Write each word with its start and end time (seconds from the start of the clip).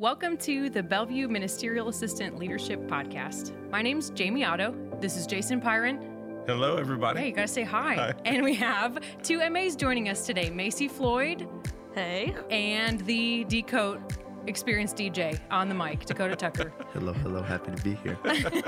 Welcome 0.00 0.38
to 0.38 0.70
the 0.70 0.82
Bellevue 0.82 1.28
Ministerial 1.28 1.88
Assistant 1.90 2.38
Leadership 2.38 2.80
Podcast. 2.88 3.52
My 3.70 3.82
name's 3.82 4.08
Jamie 4.08 4.42
Otto. 4.46 4.74
This 4.98 5.14
is 5.14 5.26
Jason 5.26 5.60
Pyron. 5.60 6.46
Hello, 6.46 6.76
everybody. 6.78 7.20
Hey, 7.20 7.26
you 7.28 7.34
gotta 7.34 7.46
say 7.46 7.64
hi. 7.64 7.96
Hi. 7.96 8.14
And 8.24 8.42
we 8.42 8.54
have 8.54 8.98
two 9.22 9.46
MAs 9.50 9.76
joining 9.76 10.08
us 10.08 10.24
today 10.24 10.48
Macy 10.48 10.88
Floyd 10.88 11.46
Hey. 11.94 12.34
and 12.50 13.02
the 13.02 13.44
Decode 13.44 14.00
experienced 14.46 14.96
DJ 14.96 15.38
on 15.50 15.68
the 15.68 15.74
mic, 15.74 16.06
Dakota 16.06 16.34
Tucker. 16.34 16.72
Hello, 16.94 17.12
hello. 17.12 17.42
Happy 17.42 17.70
to 17.76 17.82
be 17.82 17.94
here. 17.96 18.18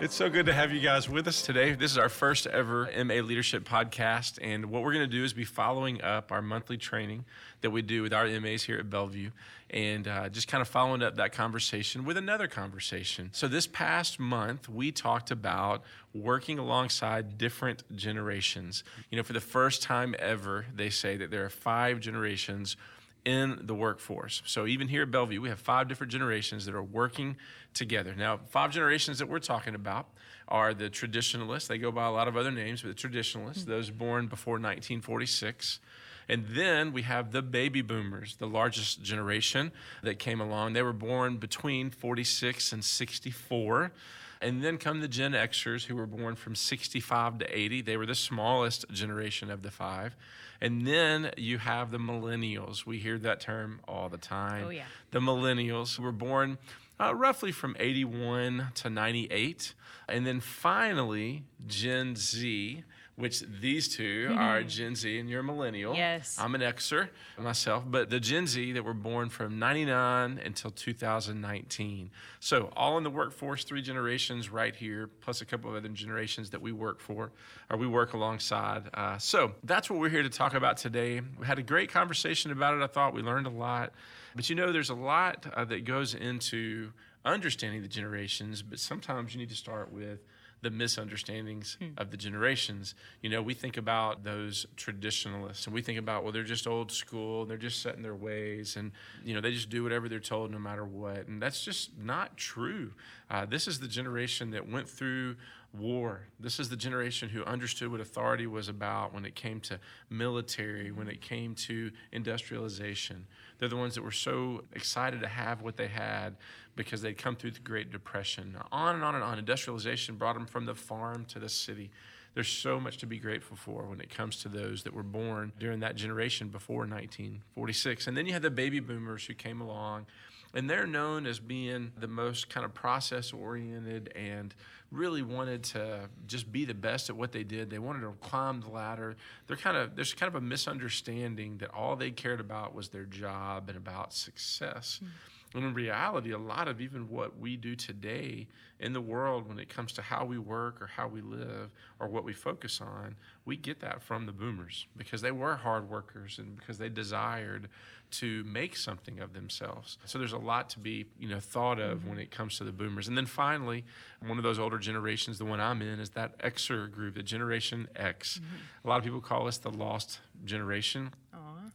It's 0.00 0.14
so 0.14 0.28
good 0.28 0.44
to 0.46 0.52
have 0.52 0.72
you 0.72 0.80
guys 0.80 1.08
with 1.08 1.28
us 1.28 1.40
today. 1.40 1.72
This 1.72 1.92
is 1.92 1.98
our 1.98 2.08
first 2.08 2.48
ever 2.48 2.90
MA 3.04 3.14
Leadership 3.14 3.66
podcast. 3.66 4.38
And 4.42 4.66
what 4.66 4.82
we're 4.82 4.92
going 4.92 5.08
to 5.08 5.16
do 5.16 5.22
is 5.24 5.32
be 5.32 5.44
following 5.44 6.02
up 6.02 6.32
our 6.32 6.42
monthly 6.42 6.76
training 6.76 7.24
that 7.60 7.70
we 7.70 7.80
do 7.80 8.02
with 8.02 8.12
our 8.12 8.26
MAs 8.26 8.64
here 8.64 8.76
at 8.76 8.90
Bellevue 8.90 9.30
and 9.74 10.06
uh, 10.06 10.28
just 10.28 10.46
kind 10.46 10.62
of 10.62 10.68
following 10.68 11.02
up 11.02 11.16
that 11.16 11.32
conversation 11.32 12.04
with 12.04 12.16
another 12.16 12.46
conversation. 12.46 13.28
So, 13.32 13.48
this 13.48 13.66
past 13.66 14.20
month, 14.20 14.68
we 14.68 14.92
talked 14.92 15.32
about 15.32 15.82
working 16.14 16.60
alongside 16.60 17.36
different 17.36 17.82
generations. 17.94 18.84
You 19.10 19.16
know, 19.16 19.24
for 19.24 19.32
the 19.32 19.40
first 19.40 19.82
time 19.82 20.14
ever, 20.20 20.64
they 20.72 20.90
say 20.90 21.16
that 21.16 21.32
there 21.32 21.44
are 21.44 21.50
five 21.50 21.98
generations 21.98 22.76
in 23.24 23.58
the 23.62 23.74
workforce. 23.74 24.42
So 24.44 24.66
even 24.66 24.86
here 24.86 25.02
at 25.02 25.10
Bellevue, 25.10 25.40
we 25.40 25.48
have 25.48 25.58
five 25.58 25.88
different 25.88 26.12
generations 26.12 26.66
that 26.66 26.74
are 26.74 26.82
working 26.82 27.36
together. 27.72 28.14
Now, 28.14 28.40
five 28.50 28.70
generations 28.70 29.18
that 29.18 29.28
we're 29.28 29.38
talking 29.38 29.74
about 29.74 30.08
are 30.46 30.74
the 30.74 30.90
traditionalists. 30.90 31.68
They 31.68 31.78
go 31.78 31.90
by 31.90 32.04
a 32.04 32.10
lot 32.10 32.28
of 32.28 32.36
other 32.36 32.50
names, 32.50 32.82
but 32.82 32.88
the 32.88 32.94
traditionalists, 32.94 33.64
those 33.64 33.90
born 33.90 34.26
before 34.26 34.54
1946. 34.54 35.80
And 36.28 36.46
then 36.48 36.92
we 36.92 37.02
have 37.02 37.32
the 37.32 37.42
baby 37.42 37.82
boomers, 37.82 38.36
the 38.36 38.46
largest 38.46 39.02
generation 39.02 39.72
that 40.02 40.18
came 40.18 40.40
along. 40.40 40.72
They 40.72 40.82
were 40.82 40.92
born 40.92 41.36
between 41.36 41.90
46 41.90 42.72
and 42.72 42.84
64. 42.84 43.92
And 44.40 44.62
then 44.62 44.76
come 44.76 45.00
the 45.00 45.08
Gen 45.08 45.32
Xers 45.32 45.84
who 45.86 45.96
were 45.96 46.06
born 46.06 46.36
from 46.36 46.54
65 46.54 47.38
to 47.38 47.58
80. 47.58 47.82
They 47.82 47.96
were 47.96 48.06
the 48.06 48.14
smallest 48.14 48.84
generation 48.90 49.50
of 49.50 49.62
the 49.62 49.70
five. 49.70 50.14
And 50.60 50.86
then 50.86 51.30
you 51.36 51.58
have 51.58 51.90
the 51.90 51.98
millennials. 51.98 52.86
We 52.86 52.98
hear 52.98 53.18
that 53.18 53.40
term 53.40 53.80
all 53.88 54.08
the 54.08 54.18
time. 54.18 54.64
Oh, 54.66 54.70
yeah. 54.70 54.84
The 55.10 55.20
millennials 55.20 55.96
who 55.96 56.02
were 56.02 56.12
born 56.12 56.58
uh, 57.00 57.14
roughly 57.14 57.52
from 57.52 57.76
81 57.78 58.68
to 58.76 58.90
98. 58.90 59.74
And 60.08 60.26
then 60.26 60.40
finally, 60.40 61.44
Gen 61.66 62.14
Z, 62.16 62.84
which 63.16 63.44
these 63.60 63.88
2 63.88 64.34
are 64.36 64.62
Gen 64.64 64.96
Z 64.96 65.18
and 65.18 65.30
you're 65.30 65.40
a 65.40 65.44
millennial. 65.44 65.94
Yes. 65.94 66.36
I'm 66.40 66.54
an 66.54 66.62
Xer 66.62 67.08
myself, 67.38 67.84
but 67.86 68.10
the 68.10 68.18
Gen 68.18 68.46
Z 68.46 68.72
that 68.72 68.82
were 68.84 68.94
born 68.94 69.28
from 69.28 69.58
99 69.58 70.40
until 70.44 70.70
2019. 70.72 72.10
So, 72.40 72.72
all 72.76 72.98
in 72.98 73.04
the 73.04 73.10
workforce, 73.10 73.62
three 73.64 73.82
generations 73.82 74.50
right 74.50 74.74
here, 74.74 75.08
plus 75.20 75.40
a 75.40 75.44
couple 75.44 75.70
of 75.70 75.76
other 75.76 75.88
generations 75.88 76.50
that 76.50 76.60
we 76.60 76.72
work 76.72 77.00
for 77.00 77.30
or 77.70 77.76
we 77.76 77.86
work 77.86 78.14
alongside. 78.14 78.90
Uh, 78.92 79.18
so, 79.18 79.52
that's 79.62 79.88
what 79.88 80.00
we're 80.00 80.08
here 80.08 80.22
to 80.24 80.30
talk 80.30 80.54
about 80.54 80.76
today. 80.76 81.20
We 81.38 81.46
had 81.46 81.58
a 81.58 81.62
great 81.62 81.90
conversation 81.92 82.50
about 82.50 82.74
it. 82.74 82.82
I 82.82 82.88
thought 82.88 83.14
we 83.14 83.22
learned 83.22 83.46
a 83.46 83.50
lot. 83.50 83.92
But 84.34 84.50
you 84.50 84.56
know, 84.56 84.72
there's 84.72 84.90
a 84.90 84.94
lot 84.94 85.46
uh, 85.54 85.64
that 85.66 85.84
goes 85.84 86.14
into 86.14 86.90
understanding 87.24 87.82
the 87.82 87.88
generations, 87.88 88.62
but 88.62 88.80
sometimes 88.80 89.32
you 89.34 89.40
need 89.40 89.50
to 89.50 89.54
start 89.56 89.92
with 89.92 90.18
the 90.64 90.70
misunderstandings 90.70 91.76
of 91.98 92.10
the 92.10 92.16
generations. 92.16 92.94
You 93.22 93.30
know, 93.30 93.42
we 93.42 93.54
think 93.54 93.76
about 93.76 94.24
those 94.24 94.66
traditionalists 94.76 95.66
and 95.66 95.74
we 95.74 95.82
think 95.82 95.98
about, 95.98 96.24
well, 96.24 96.32
they're 96.32 96.42
just 96.42 96.66
old 96.66 96.90
school 96.90 97.42
and 97.42 97.50
they're 97.50 97.58
just 97.58 97.82
set 97.82 97.94
in 97.94 98.02
their 98.02 98.16
ways 98.16 98.76
and, 98.76 98.90
you 99.24 99.34
know, 99.34 99.40
they 99.40 99.52
just 99.52 99.68
do 99.68 99.82
whatever 99.82 100.08
they're 100.08 100.18
told 100.18 100.50
no 100.50 100.58
matter 100.58 100.84
what. 100.84 101.28
And 101.28 101.40
that's 101.40 101.62
just 101.62 101.96
not 101.98 102.36
true. 102.36 102.92
Uh, 103.30 103.44
this 103.44 103.68
is 103.68 103.78
the 103.78 103.86
generation 103.86 104.50
that 104.50 104.68
went 104.68 104.88
through 104.88 105.36
war. 105.78 106.22
This 106.40 106.58
is 106.58 106.68
the 106.68 106.76
generation 106.76 107.28
who 107.28 107.44
understood 107.44 107.90
what 107.90 108.00
authority 108.00 108.46
was 108.46 108.68
about 108.68 109.12
when 109.12 109.24
it 109.24 109.34
came 109.34 109.60
to 109.60 109.78
military, 110.08 110.90
when 110.92 111.08
it 111.08 111.20
came 111.20 111.54
to 111.54 111.90
industrialization. 112.12 113.26
They're 113.58 113.68
the 113.68 113.76
ones 113.76 113.94
that 113.94 114.02
were 114.02 114.10
so 114.10 114.64
excited 114.72 115.20
to 115.20 115.28
have 115.28 115.62
what 115.62 115.76
they 115.76 115.88
had 115.88 116.36
because 116.76 117.02
they'd 117.02 117.18
come 117.18 117.36
through 117.36 117.52
the 117.52 117.60
Great 117.60 117.90
Depression. 117.90 118.56
On 118.72 118.94
and 118.94 119.04
on 119.04 119.14
and 119.14 119.24
on. 119.24 119.38
Industrialization 119.38 120.16
brought 120.16 120.34
them 120.34 120.46
from 120.46 120.64
the 120.66 120.74
farm 120.74 121.24
to 121.26 121.38
the 121.38 121.48
city. 121.48 121.90
There's 122.34 122.48
so 122.48 122.80
much 122.80 122.98
to 122.98 123.06
be 123.06 123.18
grateful 123.18 123.56
for 123.56 123.84
when 123.84 124.00
it 124.00 124.10
comes 124.10 124.42
to 124.42 124.48
those 124.48 124.82
that 124.82 124.92
were 124.92 125.04
born 125.04 125.52
during 125.58 125.80
that 125.80 125.94
generation 125.94 126.48
before 126.48 126.80
1946. 126.80 128.08
And 128.08 128.16
then 128.16 128.26
you 128.26 128.32
had 128.32 128.42
the 128.42 128.50
baby 128.50 128.80
boomers 128.80 129.24
who 129.24 129.34
came 129.34 129.60
along, 129.60 130.06
and 130.52 130.68
they're 130.68 130.86
known 130.86 131.26
as 131.26 131.38
being 131.38 131.92
the 131.96 132.08
most 132.08 132.50
kind 132.50 132.64
of 132.64 132.74
process 132.74 133.32
oriented 133.32 134.12
and 134.16 134.52
really 134.90 135.22
wanted 135.22 135.62
to 135.62 136.08
just 136.26 136.50
be 136.50 136.64
the 136.64 136.74
best 136.74 137.08
at 137.08 137.16
what 137.16 137.30
they 137.32 137.44
did. 137.44 137.70
They 137.70 137.78
wanted 137.78 138.00
to 138.00 138.12
climb 138.20 138.60
the 138.60 138.68
ladder. 138.68 139.16
They're 139.46 139.56
kind 139.56 139.76
of 139.76 139.94
there's 139.94 140.14
kind 140.14 140.28
of 140.28 140.36
a 140.36 140.44
misunderstanding 140.44 141.58
that 141.58 141.70
all 141.70 141.96
they 141.96 142.10
cared 142.10 142.40
about 142.40 142.74
was 142.74 142.88
their 142.88 143.04
job 143.04 143.68
and 143.68 143.76
about 143.76 144.12
success. 144.12 145.00
Hmm. 145.00 145.08
And 145.54 145.64
in 145.64 145.74
reality, 145.74 146.32
a 146.32 146.38
lot 146.38 146.66
of 146.66 146.80
even 146.80 147.08
what 147.08 147.38
we 147.38 147.56
do 147.56 147.76
today 147.76 148.48
in 148.80 148.92
the 148.92 149.00
world 149.00 149.48
when 149.48 149.58
it 149.58 149.68
comes 149.68 149.92
to 149.92 150.02
how 150.02 150.24
we 150.24 150.36
work 150.36 150.82
or 150.82 150.86
how 150.88 151.06
we 151.06 151.20
live 151.20 151.70
or 152.00 152.08
what 152.08 152.24
we 152.24 152.32
focus 152.32 152.80
on, 152.80 153.14
we 153.44 153.56
get 153.56 153.80
that 153.80 154.02
from 154.02 154.26
the 154.26 154.32
boomers 154.32 154.86
because 154.96 155.22
they 155.22 155.30
were 155.30 155.54
hard 155.54 155.88
workers 155.88 156.38
and 156.38 156.56
because 156.56 156.78
they 156.78 156.88
desired 156.88 157.68
to 158.10 158.44
make 158.44 158.76
something 158.76 159.20
of 159.20 159.32
themselves. 159.32 159.98
So 160.04 160.18
there's 160.18 160.32
a 160.32 160.38
lot 160.38 160.70
to 160.70 160.78
be, 160.78 161.06
you 161.18 161.28
know, 161.28 161.40
thought 161.40 161.80
of 161.80 162.00
mm-hmm. 162.00 162.10
when 162.10 162.18
it 162.18 162.30
comes 162.30 162.58
to 162.58 162.64
the 162.64 162.72
boomers. 162.72 163.08
And 163.08 163.16
then 163.16 163.26
finally, 163.26 163.84
one 164.24 164.38
of 164.38 164.44
those 164.44 164.58
older 164.58 164.78
generations, 164.78 165.38
the 165.38 165.44
one 165.44 165.60
I'm 165.60 165.82
in, 165.82 166.00
is 166.00 166.10
that 166.10 166.38
Xer 166.38 166.90
group, 166.90 167.14
the 167.14 167.22
Generation 167.22 167.88
X. 167.96 168.38
Mm-hmm. 168.38 168.86
A 168.86 168.88
lot 168.88 168.98
of 168.98 169.04
people 169.04 169.20
call 169.20 169.48
us 169.48 169.58
the 169.58 169.70
lost 169.70 170.20
generation. 170.44 171.12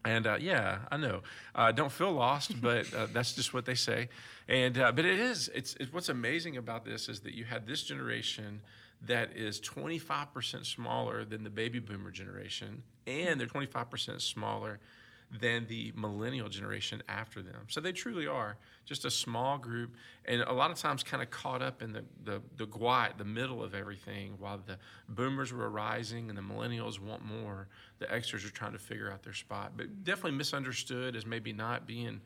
And 0.06 0.28
uh, 0.28 0.38
yeah, 0.40 0.80
I 0.92 0.98
know. 0.98 1.22
Uh, 1.56 1.72
don't 1.72 1.92
feel 1.92 2.12
lost, 2.12 2.62
but 2.62 2.94
uh, 2.94 3.08
that's 3.14 3.34
just 3.34 3.54
what 3.54 3.66
they 3.66 3.76
say. 3.76 4.10
And 4.48 4.78
uh, 4.78 4.92
but 4.92 5.06
it 5.06 5.20
is. 5.20 5.50
It's, 5.54 5.76
it's 5.80 5.94
what's 5.94 6.10
amazing 6.10 6.58
about 6.58 6.86
this 6.86 7.10
is 7.10 7.22
that 7.22 7.34
you 7.34 7.46
had 7.46 7.68
this 7.68 7.84
generation 7.84 8.62
that 9.06 9.36
is 9.36 9.62
25% 9.62 10.66
smaller 10.66 11.24
than 11.24 11.44
the 11.44 11.50
baby 11.50 11.80
boomer 11.80 12.12
generation, 12.12 12.84
and 13.08 13.40
they're 13.40 13.48
25% 13.48 14.22
smaller 14.22 14.80
than 15.32 15.68
the 15.68 15.94
millennial 15.96 16.50
generation 16.50 17.04
after 17.08 17.42
them. 17.42 17.68
So 17.68 17.82
they 17.82 17.92
truly 17.92 18.26
are 18.26 18.58
just 18.86 19.06
a 19.06 19.12
small 19.12 19.58
group, 19.58 19.94
and 20.26 20.42
a 20.42 20.54
lot 20.54 20.72
of 20.72 20.78
times 20.78 21.04
kind 21.04 21.22
of 21.22 21.30
caught 21.30 21.62
up 21.62 21.82
in 21.82 21.94
the 21.94 22.04
the 22.24 22.42
the 22.58 22.66
quiet, 22.66 23.14
the 23.18 23.26
middle 23.26 23.64
of 23.64 23.76
everything, 23.76 24.34
while 24.40 24.60
the 24.66 24.78
boomers 25.08 25.54
were 25.54 25.70
rising 25.70 26.30
and 26.30 26.38
the 26.38 26.42
millennials 26.42 27.00
want 27.00 27.24
more. 27.24 27.68
The 28.00 28.06
Xers 28.06 28.48
are 28.48 28.52
trying 28.52 28.74
to 28.74 28.80
figure 28.80 29.12
out 29.12 29.24
their 29.24 29.34
spot, 29.34 29.74
but 29.76 30.04
definitely 30.04 30.38
misunderstood 30.38 31.16
as 31.16 31.26
maybe 31.26 31.54
not 31.54 31.86
being 31.86 32.22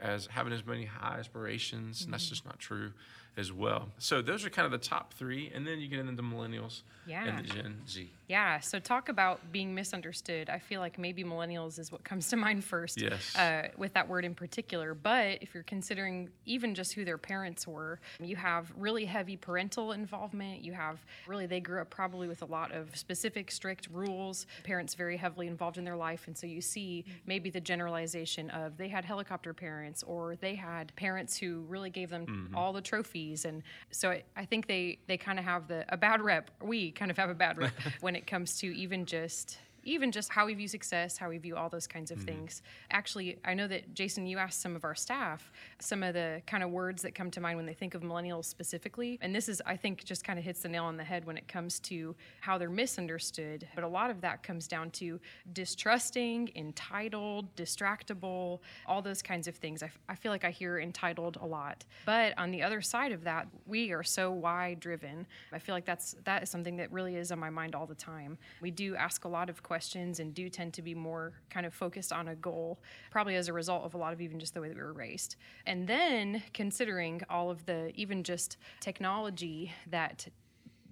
as 0.00 0.26
having 0.26 0.52
as 0.52 0.64
many 0.64 0.84
high 0.84 1.18
aspirations, 1.18 2.04
and 2.04 2.12
that's 2.12 2.24
mm-hmm. 2.24 2.30
just 2.30 2.44
not 2.46 2.58
true 2.58 2.92
as 3.36 3.52
well. 3.52 3.88
So 3.98 4.22
those 4.22 4.44
are 4.46 4.50
kind 4.50 4.64
of 4.66 4.72
the 4.72 4.78
top 4.86 5.12
three, 5.14 5.50
and 5.54 5.66
then 5.66 5.78
you 5.78 5.88
get 5.88 5.98
into 5.98 6.12
the 6.14 6.22
millennials 6.22 6.82
Yeah. 7.06 7.24
and 7.24 7.38
the 7.38 7.42
Gen 7.42 7.82
Z. 7.86 8.10
Yeah, 8.28 8.58
so 8.60 8.78
talk 8.80 9.08
about 9.08 9.52
being 9.52 9.74
misunderstood. 9.74 10.48
I 10.50 10.58
feel 10.58 10.80
like 10.80 10.98
maybe 10.98 11.22
millennials 11.22 11.78
is 11.78 11.92
what 11.92 12.02
comes 12.02 12.28
to 12.30 12.36
mind 12.46 12.64
first. 12.64 13.00
Yes. 13.00 13.36
Uh, 13.36 13.68
with 13.76 13.92
that 13.92 14.08
word 14.08 14.24
in 14.24 14.34
particular. 14.34 14.94
But 14.94 15.42
if 15.42 15.52
you're 15.54 15.62
considering 15.62 16.30
even 16.46 16.74
just 16.74 16.94
who 16.94 17.04
their 17.04 17.18
parents 17.18 17.66
were, 17.68 18.00
you 18.20 18.36
have 18.36 18.72
really 18.76 19.04
heavy 19.04 19.36
parental 19.36 19.92
involvement. 19.92 20.64
You 20.64 20.72
have 20.72 21.04
really, 21.26 21.44
they 21.46 21.60
grew 21.60 21.80
up 21.82 21.90
probably 21.90 22.26
with 22.28 22.40
a 22.42 22.46
lot 22.46 22.72
of 22.72 22.96
specific, 22.96 23.50
strict 23.52 23.88
rules, 23.92 24.46
parents 24.64 24.94
very 24.94 25.16
heavily 25.18 25.46
involved 25.46 25.76
in 25.78 25.84
their 25.84 25.96
life. 25.96 26.26
And 26.26 26.36
so 26.36 26.46
you 26.46 26.60
see 26.62 27.04
maybe 27.26 27.50
the 27.50 27.60
generalization 27.60 28.50
of 28.50 28.76
they 28.78 28.88
had 28.88 29.04
helicopter 29.04 29.52
parents 29.54 30.02
or 30.02 30.36
they 30.36 30.54
had 30.54 30.94
parents 30.96 31.36
who 31.36 31.60
really 31.68 31.90
gave 31.90 32.08
them 32.10 32.50
all 32.56 32.72
the 32.72 32.80
trophies. 32.80 33.25
And 33.44 33.62
so 33.90 34.10
I, 34.10 34.22
I 34.36 34.44
think 34.44 34.66
they, 34.66 34.98
they 35.06 35.16
kind 35.16 35.38
of 35.38 35.44
have 35.44 35.68
the 35.68 35.84
a 35.88 35.96
bad 35.96 36.20
rep. 36.20 36.50
We 36.62 36.90
kind 36.92 37.10
of 37.10 37.16
have 37.16 37.30
a 37.30 37.34
bad 37.34 37.58
rep 37.58 37.72
when 38.00 38.16
it 38.16 38.26
comes 38.26 38.58
to 38.58 38.66
even 38.76 39.06
just 39.06 39.58
even 39.86 40.12
just 40.12 40.30
how 40.30 40.46
we 40.46 40.54
view 40.54 40.68
success, 40.68 41.16
how 41.16 41.28
we 41.28 41.38
view 41.38 41.56
all 41.56 41.68
those 41.68 41.86
kinds 41.86 42.10
of 42.10 42.18
mm-hmm. 42.18 42.26
things. 42.26 42.62
Actually, 42.90 43.38
I 43.44 43.54
know 43.54 43.68
that 43.68 43.94
Jason, 43.94 44.26
you 44.26 44.38
asked 44.38 44.60
some 44.60 44.76
of 44.76 44.84
our 44.84 44.94
staff 44.94 45.50
some 45.78 46.02
of 46.02 46.14
the 46.14 46.42
kind 46.46 46.62
of 46.62 46.70
words 46.70 47.02
that 47.02 47.14
come 47.14 47.30
to 47.30 47.40
mind 47.40 47.56
when 47.56 47.66
they 47.66 47.74
think 47.74 47.94
of 47.94 48.02
millennials 48.02 48.46
specifically. 48.46 49.18
And 49.22 49.34
this 49.34 49.48
is, 49.48 49.62
I 49.64 49.76
think, 49.76 50.04
just 50.04 50.24
kind 50.24 50.38
of 50.38 50.44
hits 50.44 50.60
the 50.60 50.68
nail 50.68 50.84
on 50.84 50.96
the 50.96 51.04
head 51.04 51.24
when 51.24 51.36
it 51.36 51.46
comes 51.48 51.78
to 51.80 52.14
how 52.40 52.58
they're 52.58 52.68
misunderstood. 52.68 53.66
But 53.74 53.84
a 53.84 53.88
lot 53.88 54.10
of 54.10 54.20
that 54.22 54.42
comes 54.42 54.66
down 54.66 54.90
to 54.92 55.20
distrusting, 55.52 56.50
entitled, 56.56 57.54
distractible, 57.54 58.60
all 58.86 59.02
those 59.02 59.22
kinds 59.22 59.46
of 59.46 59.54
things. 59.56 59.82
I, 59.82 59.86
f- 59.86 59.98
I 60.08 60.14
feel 60.16 60.32
like 60.32 60.44
I 60.44 60.50
hear 60.50 60.80
entitled 60.80 61.38
a 61.40 61.46
lot. 61.46 61.84
But 62.04 62.36
on 62.38 62.50
the 62.50 62.62
other 62.62 62.80
side 62.80 63.12
of 63.12 63.24
that, 63.24 63.46
we 63.66 63.92
are 63.92 64.02
so 64.02 64.30
why 64.32 64.74
driven. 64.74 65.26
I 65.52 65.58
feel 65.58 65.74
like 65.74 65.84
that's 65.84 66.16
that 66.24 66.42
is 66.42 66.50
something 66.50 66.76
that 66.76 66.90
really 66.90 67.16
is 67.16 67.30
on 67.30 67.38
my 67.38 67.50
mind 67.50 67.74
all 67.74 67.86
the 67.86 67.94
time. 67.94 68.36
We 68.60 68.70
do 68.70 68.96
ask 68.96 69.24
a 69.24 69.28
lot 69.28 69.48
of 69.48 69.62
questions 69.62 69.75
questions 69.76 70.20
and 70.20 70.32
do 70.32 70.48
tend 70.48 70.72
to 70.72 70.80
be 70.80 70.94
more 70.94 71.34
kind 71.50 71.66
of 71.66 71.74
focused 71.74 72.10
on 72.10 72.28
a 72.28 72.34
goal, 72.34 72.78
probably 73.10 73.36
as 73.36 73.48
a 73.48 73.52
result 73.52 73.84
of 73.84 73.92
a 73.92 73.98
lot 73.98 74.14
of 74.14 74.22
even 74.22 74.40
just 74.40 74.54
the 74.54 74.60
way 74.62 74.68
that 74.68 74.74
we 74.74 74.82
were 74.82 74.94
raised. 74.94 75.36
And 75.66 75.86
then 75.86 76.42
considering 76.54 77.20
all 77.28 77.50
of 77.50 77.66
the 77.66 77.92
even 77.94 78.24
just 78.24 78.56
technology 78.80 79.74
that 79.90 80.28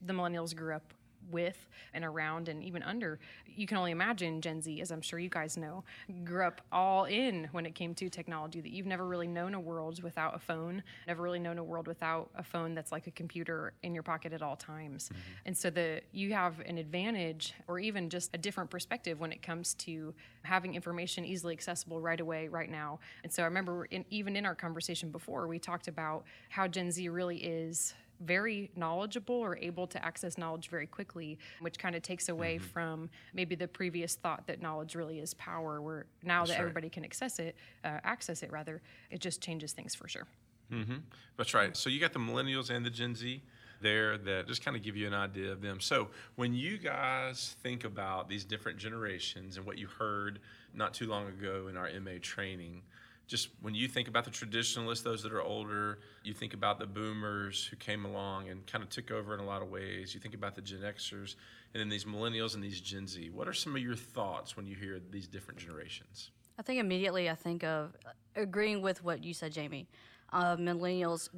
the 0.04 0.12
millennials 0.12 0.54
grew 0.54 0.74
up 0.74 0.92
with 1.30 1.68
and 1.92 2.04
around 2.04 2.48
and 2.48 2.62
even 2.62 2.82
under. 2.82 3.18
You 3.46 3.66
can 3.66 3.76
only 3.76 3.92
imagine 3.92 4.40
Gen 4.40 4.60
Z, 4.60 4.80
as 4.80 4.90
I'm 4.90 5.00
sure 5.00 5.18
you 5.18 5.28
guys 5.28 5.56
know, 5.56 5.84
grew 6.24 6.44
up 6.44 6.60
all 6.72 7.04
in 7.04 7.48
when 7.52 7.66
it 7.66 7.74
came 7.74 7.94
to 7.94 8.08
technology, 8.08 8.60
that 8.60 8.70
you've 8.70 8.86
never 8.86 9.06
really 9.06 9.26
known 9.26 9.54
a 9.54 9.60
world 9.60 10.02
without 10.02 10.34
a 10.34 10.38
phone, 10.38 10.82
never 11.06 11.22
really 11.22 11.38
known 11.38 11.58
a 11.58 11.64
world 11.64 11.86
without 11.86 12.30
a 12.36 12.42
phone 12.42 12.74
that's 12.74 12.92
like 12.92 13.06
a 13.06 13.10
computer 13.12 13.72
in 13.82 13.94
your 13.94 14.02
pocket 14.02 14.32
at 14.32 14.42
all 14.42 14.56
times. 14.56 15.08
Mm-hmm. 15.08 15.20
And 15.46 15.56
so 15.56 15.70
the 15.70 16.00
you 16.12 16.32
have 16.32 16.60
an 16.60 16.78
advantage 16.78 17.54
or 17.68 17.78
even 17.78 18.10
just 18.10 18.30
a 18.34 18.38
different 18.38 18.70
perspective 18.70 19.20
when 19.20 19.32
it 19.32 19.42
comes 19.42 19.74
to 19.74 20.14
having 20.42 20.74
information 20.74 21.24
easily 21.24 21.52
accessible 21.52 22.00
right 22.00 22.20
away, 22.20 22.48
right 22.48 22.70
now. 22.70 22.98
And 23.22 23.32
so 23.32 23.42
I 23.42 23.46
remember 23.46 23.86
in, 23.86 24.04
even 24.10 24.36
in 24.36 24.46
our 24.46 24.54
conversation 24.54 25.10
before, 25.10 25.46
we 25.46 25.58
talked 25.58 25.88
about 25.88 26.24
how 26.48 26.66
Gen 26.66 26.90
Z 26.90 27.08
really 27.08 27.38
is 27.38 27.94
very 28.20 28.70
knowledgeable 28.76 29.34
or 29.34 29.56
able 29.56 29.86
to 29.86 30.04
access 30.04 30.38
knowledge 30.38 30.68
very 30.68 30.86
quickly, 30.86 31.38
which 31.60 31.78
kind 31.78 31.94
of 31.94 32.02
takes 32.02 32.28
away 32.28 32.56
mm-hmm. 32.56 32.66
from 32.66 33.10
maybe 33.32 33.54
the 33.54 33.68
previous 33.68 34.14
thought 34.14 34.46
that 34.46 34.60
knowledge 34.60 34.94
really 34.94 35.20
is 35.20 35.34
power. 35.34 35.80
Where 35.80 36.06
now 36.22 36.40
That's 36.40 36.50
that 36.50 36.54
right. 36.54 36.60
everybody 36.60 36.88
can 36.88 37.04
access 37.04 37.38
it, 37.38 37.56
uh, 37.84 38.00
access 38.04 38.42
it 38.42 38.52
rather, 38.52 38.82
it 39.10 39.20
just 39.20 39.40
changes 39.40 39.72
things 39.72 39.94
for 39.94 40.08
sure. 40.08 40.26
Mm-hmm. 40.72 40.96
That's 41.36 41.54
right. 41.54 41.76
So 41.76 41.90
you 41.90 42.00
got 42.00 42.12
the 42.12 42.18
millennials 42.18 42.70
and 42.70 42.84
the 42.84 42.90
Gen 42.90 43.14
Z 43.14 43.42
there 43.80 44.16
that 44.18 44.46
just 44.46 44.64
kind 44.64 44.76
of 44.76 44.82
give 44.82 44.96
you 44.96 45.06
an 45.06 45.14
idea 45.14 45.52
of 45.52 45.60
them. 45.60 45.80
So 45.80 46.08
when 46.36 46.54
you 46.54 46.78
guys 46.78 47.56
think 47.62 47.84
about 47.84 48.28
these 48.28 48.44
different 48.44 48.78
generations 48.78 49.56
and 49.56 49.66
what 49.66 49.78
you 49.78 49.86
heard 49.86 50.40
not 50.72 50.94
too 50.94 51.06
long 51.06 51.28
ago 51.28 51.68
in 51.68 51.76
our 51.76 51.88
MA 52.00 52.12
training, 52.20 52.82
just 53.26 53.48
when 53.62 53.74
you 53.74 53.88
think 53.88 54.08
about 54.08 54.24
the 54.24 54.30
traditionalists, 54.30 55.02
those 55.02 55.22
that 55.22 55.32
are 55.32 55.42
older, 55.42 55.98
you 56.22 56.34
think 56.34 56.52
about 56.52 56.78
the 56.78 56.86
boomers 56.86 57.64
who 57.64 57.76
came 57.76 58.04
along 58.04 58.48
and 58.48 58.66
kind 58.66 58.84
of 58.84 58.90
took 58.90 59.10
over 59.10 59.34
in 59.34 59.40
a 59.40 59.44
lot 59.44 59.62
of 59.62 59.70
ways. 59.70 60.14
You 60.14 60.20
think 60.20 60.34
about 60.34 60.54
the 60.54 60.60
Gen 60.60 60.80
Xers, 60.80 61.36
and 61.72 61.80
then 61.80 61.88
these 61.88 62.04
millennials 62.04 62.54
and 62.54 62.62
these 62.62 62.80
Gen 62.80 63.06
Z. 63.06 63.30
What 63.30 63.48
are 63.48 63.52
some 63.52 63.74
of 63.74 63.82
your 63.82 63.96
thoughts 63.96 64.56
when 64.56 64.66
you 64.66 64.76
hear 64.76 65.00
these 65.10 65.26
different 65.26 65.58
generations? 65.58 66.30
I 66.58 66.62
think 66.62 66.80
immediately 66.80 67.30
I 67.30 67.34
think 67.34 67.64
of 67.64 67.96
agreeing 68.36 68.82
with 68.82 69.02
what 69.02 69.24
you 69.24 69.34
said, 69.34 69.52
Jamie. 69.52 69.88
Uh, 70.32 70.56
millennials, 70.56 71.28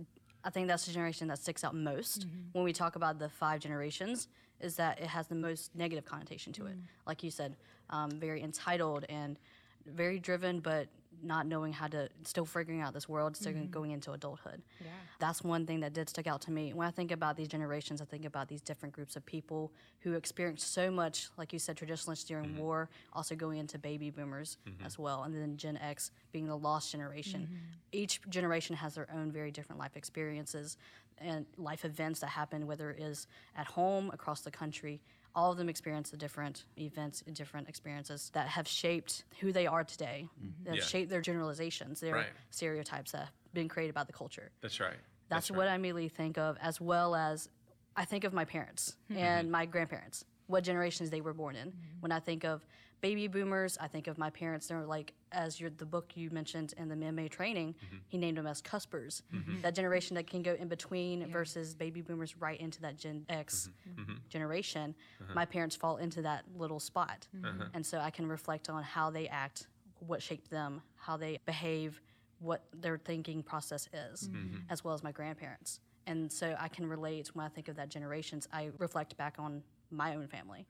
I 0.44 0.50
think 0.50 0.68
that's 0.68 0.86
the 0.86 0.92
generation 0.92 1.28
that 1.28 1.38
sticks 1.38 1.64
out 1.64 1.74
most 1.74 2.26
mm-hmm. 2.26 2.40
when 2.52 2.64
we 2.64 2.72
talk 2.72 2.96
about 2.96 3.18
the 3.18 3.28
five 3.28 3.60
generations. 3.60 4.28
Is 4.60 4.76
that 4.76 4.98
it 5.00 5.06
has 5.06 5.26
the 5.26 5.34
most 5.34 5.74
negative 5.74 6.04
connotation 6.04 6.52
to 6.54 6.62
mm-hmm. 6.62 6.72
it? 6.72 6.78
Like 7.06 7.22
you 7.22 7.30
said, 7.30 7.56
um, 7.90 8.10
very 8.10 8.42
entitled 8.42 9.04
and 9.08 9.38
very 9.86 10.18
driven, 10.18 10.60
but 10.60 10.88
not 11.22 11.46
knowing 11.46 11.72
how 11.72 11.86
to 11.86 12.08
still 12.22 12.44
figuring 12.44 12.80
out 12.80 12.92
this 12.92 13.08
world 13.08 13.36
still 13.36 13.52
mm-hmm. 13.52 13.70
going 13.70 13.90
into 13.90 14.12
adulthood 14.12 14.62
yeah. 14.80 14.88
that's 15.18 15.42
one 15.42 15.66
thing 15.66 15.80
that 15.80 15.92
did 15.92 16.08
stick 16.08 16.26
out 16.26 16.40
to 16.40 16.50
me 16.50 16.72
when 16.72 16.86
i 16.86 16.90
think 16.90 17.10
about 17.10 17.36
these 17.36 17.48
generations 17.48 18.00
i 18.00 18.04
think 18.04 18.24
about 18.24 18.48
these 18.48 18.60
different 18.60 18.94
groups 18.94 19.16
of 19.16 19.24
people 19.26 19.72
who 20.00 20.14
experienced 20.14 20.72
so 20.72 20.90
much 20.90 21.28
like 21.36 21.52
you 21.52 21.58
said 21.58 21.76
traditionalists 21.76 22.24
during 22.24 22.46
mm-hmm. 22.46 22.60
war 22.60 22.88
also 23.12 23.34
going 23.34 23.58
into 23.58 23.78
baby 23.78 24.10
boomers 24.10 24.58
mm-hmm. 24.68 24.84
as 24.84 24.98
well 24.98 25.22
and 25.24 25.34
then 25.34 25.56
gen 25.56 25.76
x 25.78 26.10
being 26.32 26.46
the 26.46 26.56
lost 26.56 26.92
generation 26.92 27.42
mm-hmm. 27.42 27.56
each 27.92 28.20
generation 28.28 28.76
has 28.76 28.94
their 28.94 29.08
own 29.14 29.30
very 29.30 29.50
different 29.50 29.78
life 29.78 29.96
experiences 29.96 30.76
and 31.18 31.46
life 31.56 31.84
events 31.84 32.20
that 32.20 32.28
happen 32.28 32.66
whether 32.66 32.90
it 32.90 33.00
is 33.00 33.26
at 33.56 33.66
home 33.66 34.10
across 34.12 34.40
the 34.40 34.50
country 34.50 35.00
all 35.36 35.52
of 35.52 35.58
them 35.58 35.68
experience 35.68 36.10
the 36.10 36.16
different 36.16 36.64
events 36.78 37.22
and 37.26 37.36
different 37.36 37.68
experiences 37.68 38.30
that 38.32 38.48
have 38.48 38.66
shaped 38.66 39.22
who 39.40 39.52
they 39.52 39.66
are 39.66 39.84
today, 39.84 40.28
mm-hmm. 40.40 40.64
that 40.64 40.70
have 40.70 40.78
yeah. 40.78 40.84
shaped 40.84 41.10
their 41.10 41.20
generalizations, 41.20 42.00
their 42.00 42.14
right. 42.14 42.26
stereotypes 42.50 43.12
that 43.12 43.18
have 43.18 43.32
been 43.52 43.68
created 43.68 43.94
by 43.94 44.02
the 44.02 44.12
culture. 44.12 44.50
That's 44.62 44.80
right. 44.80 44.96
That's, 45.28 45.48
That's 45.48 45.50
what 45.50 45.66
right. 45.66 45.72
I 45.72 45.74
immediately 45.74 46.08
think 46.08 46.38
of, 46.38 46.56
as 46.60 46.80
well 46.80 47.14
as 47.14 47.50
I 47.94 48.06
think 48.06 48.24
of 48.24 48.32
my 48.32 48.46
parents 48.46 48.96
mm-hmm. 49.10 49.20
and 49.20 49.52
my 49.52 49.66
grandparents, 49.66 50.24
what 50.46 50.64
generations 50.64 51.10
they 51.10 51.20
were 51.20 51.34
born 51.34 51.54
in. 51.54 51.68
Mm-hmm. 51.68 52.00
When 52.00 52.12
I 52.12 52.20
think 52.20 52.44
of 52.44 52.64
baby 53.06 53.28
boomers. 53.28 53.78
I 53.80 53.86
think 53.86 54.08
of 54.08 54.18
my 54.18 54.30
parents. 54.30 54.66
They're 54.66 54.84
like, 54.84 55.12
as 55.30 55.60
your 55.60 55.70
the 55.70 55.86
book 55.86 56.12
you 56.16 56.28
mentioned 56.30 56.74
in 56.76 56.88
the 56.88 56.96
MA 56.96 57.28
training, 57.30 57.74
mm-hmm. 57.74 57.96
he 58.08 58.18
named 58.18 58.36
them 58.36 58.48
as 58.48 58.60
cuspers. 58.60 59.22
Mm-hmm. 59.32 59.60
That 59.62 59.74
generation 59.76 60.16
that 60.16 60.26
can 60.26 60.42
go 60.42 60.54
in 60.54 60.66
between 60.66 61.20
yeah. 61.20 61.26
versus 61.28 61.74
baby 61.74 62.00
boomers 62.00 62.36
right 62.36 62.60
into 62.60 62.80
that 62.82 62.98
Gen 62.98 63.24
X 63.28 63.70
mm-hmm. 63.88 64.00
mm-hmm. 64.02 64.14
generation. 64.28 64.94
Uh-huh. 65.20 65.34
My 65.34 65.44
parents 65.44 65.76
fall 65.76 65.98
into 65.98 66.20
that 66.22 66.44
little 66.56 66.80
spot, 66.80 67.28
mm-hmm. 67.36 67.46
uh-huh. 67.46 67.68
and 67.74 67.86
so 67.86 67.98
I 67.98 68.10
can 68.10 68.26
reflect 68.26 68.68
on 68.68 68.82
how 68.82 69.10
they 69.10 69.28
act, 69.28 69.68
what 70.00 70.20
shaped 70.20 70.50
them, 70.50 70.82
how 70.96 71.16
they 71.16 71.38
behave, 71.46 72.00
what 72.40 72.64
their 72.74 72.98
thinking 72.98 73.40
process 73.42 73.88
is, 74.10 74.28
mm-hmm. 74.28 74.56
as 74.68 74.82
well 74.82 74.94
as 74.94 75.04
my 75.04 75.12
grandparents. 75.12 75.78
And 76.08 76.30
so 76.30 76.56
I 76.58 76.68
can 76.68 76.88
relate 76.88 77.30
when 77.34 77.46
I 77.46 77.48
think 77.48 77.68
of 77.68 77.76
that 77.76 77.88
generations. 77.88 78.48
I 78.52 78.70
reflect 78.78 79.16
back 79.16 79.36
on 79.38 79.62
my 79.90 80.16
own 80.16 80.26
family 80.26 80.66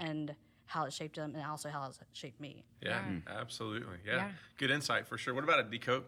and 0.00 0.34
how 0.66 0.84
it 0.84 0.92
shaped 0.92 1.16
them 1.16 1.34
and 1.34 1.44
also 1.44 1.68
how 1.68 1.86
it 1.86 1.96
shaped 2.12 2.40
me. 2.40 2.64
Yeah, 2.82 3.00
yeah. 3.08 3.40
absolutely. 3.40 3.96
Yeah. 4.04 4.16
yeah. 4.16 4.28
good 4.58 4.70
insight 4.70 5.06
for 5.06 5.16
sure. 5.16 5.34
What 5.34 5.44
about 5.44 5.70
Dakota? 5.70 6.04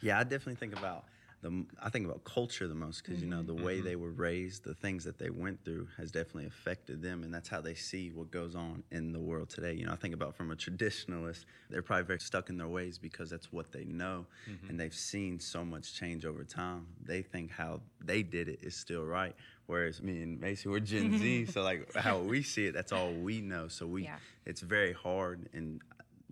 Yeah, 0.00 0.18
I 0.18 0.22
definitely 0.22 0.56
think 0.56 0.78
about 0.78 1.04
the 1.42 1.64
I 1.82 1.90
think 1.90 2.06
about 2.06 2.24
culture 2.24 2.68
the 2.68 2.74
most 2.74 3.02
because 3.02 3.18
mm-hmm. 3.18 3.30
you 3.30 3.36
know 3.36 3.42
the 3.42 3.54
way 3.54 3.76
mm-hmm. 3.76 3.84
they 3.84 3.96
were 3.96 4.12
raised, 4.12 4.64
the 4.64 4.74
things 4.74 5.04
that 5.04 5.18
they 5.18 5.28
went 5.28 5.64
through 5.64 5.88
has 5.98 6.12
definitely 6.12 6.46
affected 6.46 7.02
them, 7.02 7.24
and 7.24 7.34
that's 7.34 7.48
how 7.48 7.60
they 7.60 7.74
see 7.74 8.10
what 8.10 8.30
goes 8.30 8.54
on 8.54 8.84
in 8.92 9.12
the 9.12 9.18
world 9.18 9.50
today. 9.50 9.74
You 9.74 9.86
know, 9.86 9.92
I 9.92 9.96
think 9.96 10.14
about 10.14 10.36
from 10.36 10.52
a 10.52 10.56
traditionalist, 10.56 11.44
they're 11.68 11.82
probably 11.82 12.04
very 12.04 12.20
stuck 12.20 12.48
in 12.48 12.56
their 12.56 12.68
ways 12.68 12.96
because 12.96 13.28
that's 13.28 13.52
what 13.52 13.72
they 13.72 13.84
know, 13.84 14.26
mm-hmm. 14.48 14.70
and 14.70 14.78
they've 14.78 14.94
seen 14.94 15.40
so 15.40 15.64
much 15.64 15.94
change 15.94 16.24
over 16.24 16.44
time. 16.44 16.86
They 17.04 17.22
think 17.22 17.50
how 17.50 17.80
they 18.00 18.22
did 18.22 18.48
it 18.48 18.60
is 18.62 18.76
still 18.76 19.04
right, 19.04 19.34
whereas 19.66 20.00
me 20.00 20.22
and 20.22 20.40
Macy 20.40 20.68
we're 20.68 20.80
Gen 20.80 21.18
Z, 21.18 21.46
so 21.52 21.62
like 21.62 21.92
how 21.94 22.18
we 22.18 22.42
see 22.42 22.66
it, 22.66 22.72
that's 22.72 22.92
all 22.92 23.12
we 23.12 23.40
know. 23.40 23.66
So 23.66 23.86
we, 23.86 24.04
yeah. 24.04 24.16
it's 24.46 24.60
very 24.60 24.92
hard, 24.92 25.48
and 25.52 25.82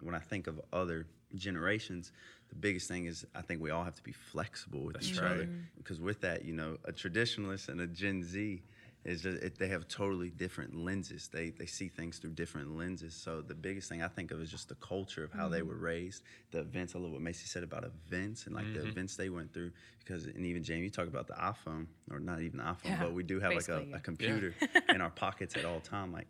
when 0.01 0.15
I 0.15 0.21
think 0.21 0.47
of 0.47 0.61
other 0.73 1.07
generations 1.35 2.13
the 2.51 2.57
biggest 2.57 2.89
thing 2.89 3.07
is 3.07 3.27
I 3.35 3.43
think 3.43 3.63
we 3.63 3.71
all 3.71 3.85
have 3.85 3.97
to 3.97 4.03
be 4.03 4.13
flexible 4.13 4.85
with 4.85 4.95
That's 4.95 5.09
each 5.09 5.21
right. 5.21 5.33
other 5.33 5.49
because 5.79 6.01
with 6.01 6.21
that, 6.21 6.45
you 6.45 6.53
know, 6.53 6.77
a 6.85 6.93
traditionalist 6.93 7.69
and 7.69 7.81
a 7.81 7.87
Gen 7.87 8.23
Z 8.23 8.63
is 9.05 9.23
just 9.23 9.43
it, 9.43 9.59
they 9.59 9.69
have 9.69 9.89
totally 9.89 10.31
different 10.31 10.75
lenses. 10.75 11.29
They 11.33 11.51
they 11.51 11.67
see 11.67 11.89
things 11.89 12.19
through 12.19 12.33
different 12.33 12.77
lenses. 12.77 13.15
So 13.15 13.41
the 13.41 13.55
biggest 13.55 13.89
thing 13.89 14.03
I 14.03 14.09
think 14.09 14.33
of 14.33 14.43
is 14.43 14.51
just 14.51 14.69
the 14.69 14.75
culture 14.75 15.23
of 15.23 15.33
how 15.33 15.45
mm-hmm. 15.45 15.53
they 15.53 15.63
were 15.63 15.77
raised, 15.77 16.23
the 16.51 16.59
events. 16.59 16.95
I 16.95 16.99
love 16.99 17.13
what 17.13 17.23
Macy 17.23 17.47
said 17.47 17.63
about 17.63 17.85
events 17.85 18.47
and 18.47 18.55
like 18.55 18.65
mm-hmm. 18.65 18.83
the 18.83 18.89
events 18.89 19.17
they 19.17 19.31
went 19.31 19.55
through. 19.55 19.71
Because 20.01 20.27
and 20.27 20.45
even 20.45 20.65
Jamie, 20.65 20.85
you 20.85 20.91
talk 20.91 21.07
about 21.07 21.29
the 21.29 21.35
iPhone 21.35 21.87
or 22.11 22.19
not 22.19 22.41
even 22.41 22.59
the 22.59 22.65
iPhone, 22.65 22.85
yeah, 22.85 23.03
but 23.03 23.15
we 23.15 23.23
do 23.23 23.39
have 23.39 23.55
like 23.55 23.69
a, 23.69 23.87
yeah. 23.89 23.97
a 23.97 24.01
computer 24.01 24.55
yeah. 24.61 24.95
in 24.95 25.01
our 25.01 25.11
pockets 25.11 25.57
at 25.57 25.65
all 25.65 25.81
time. 25.81 26.13
Like 26.13 26.27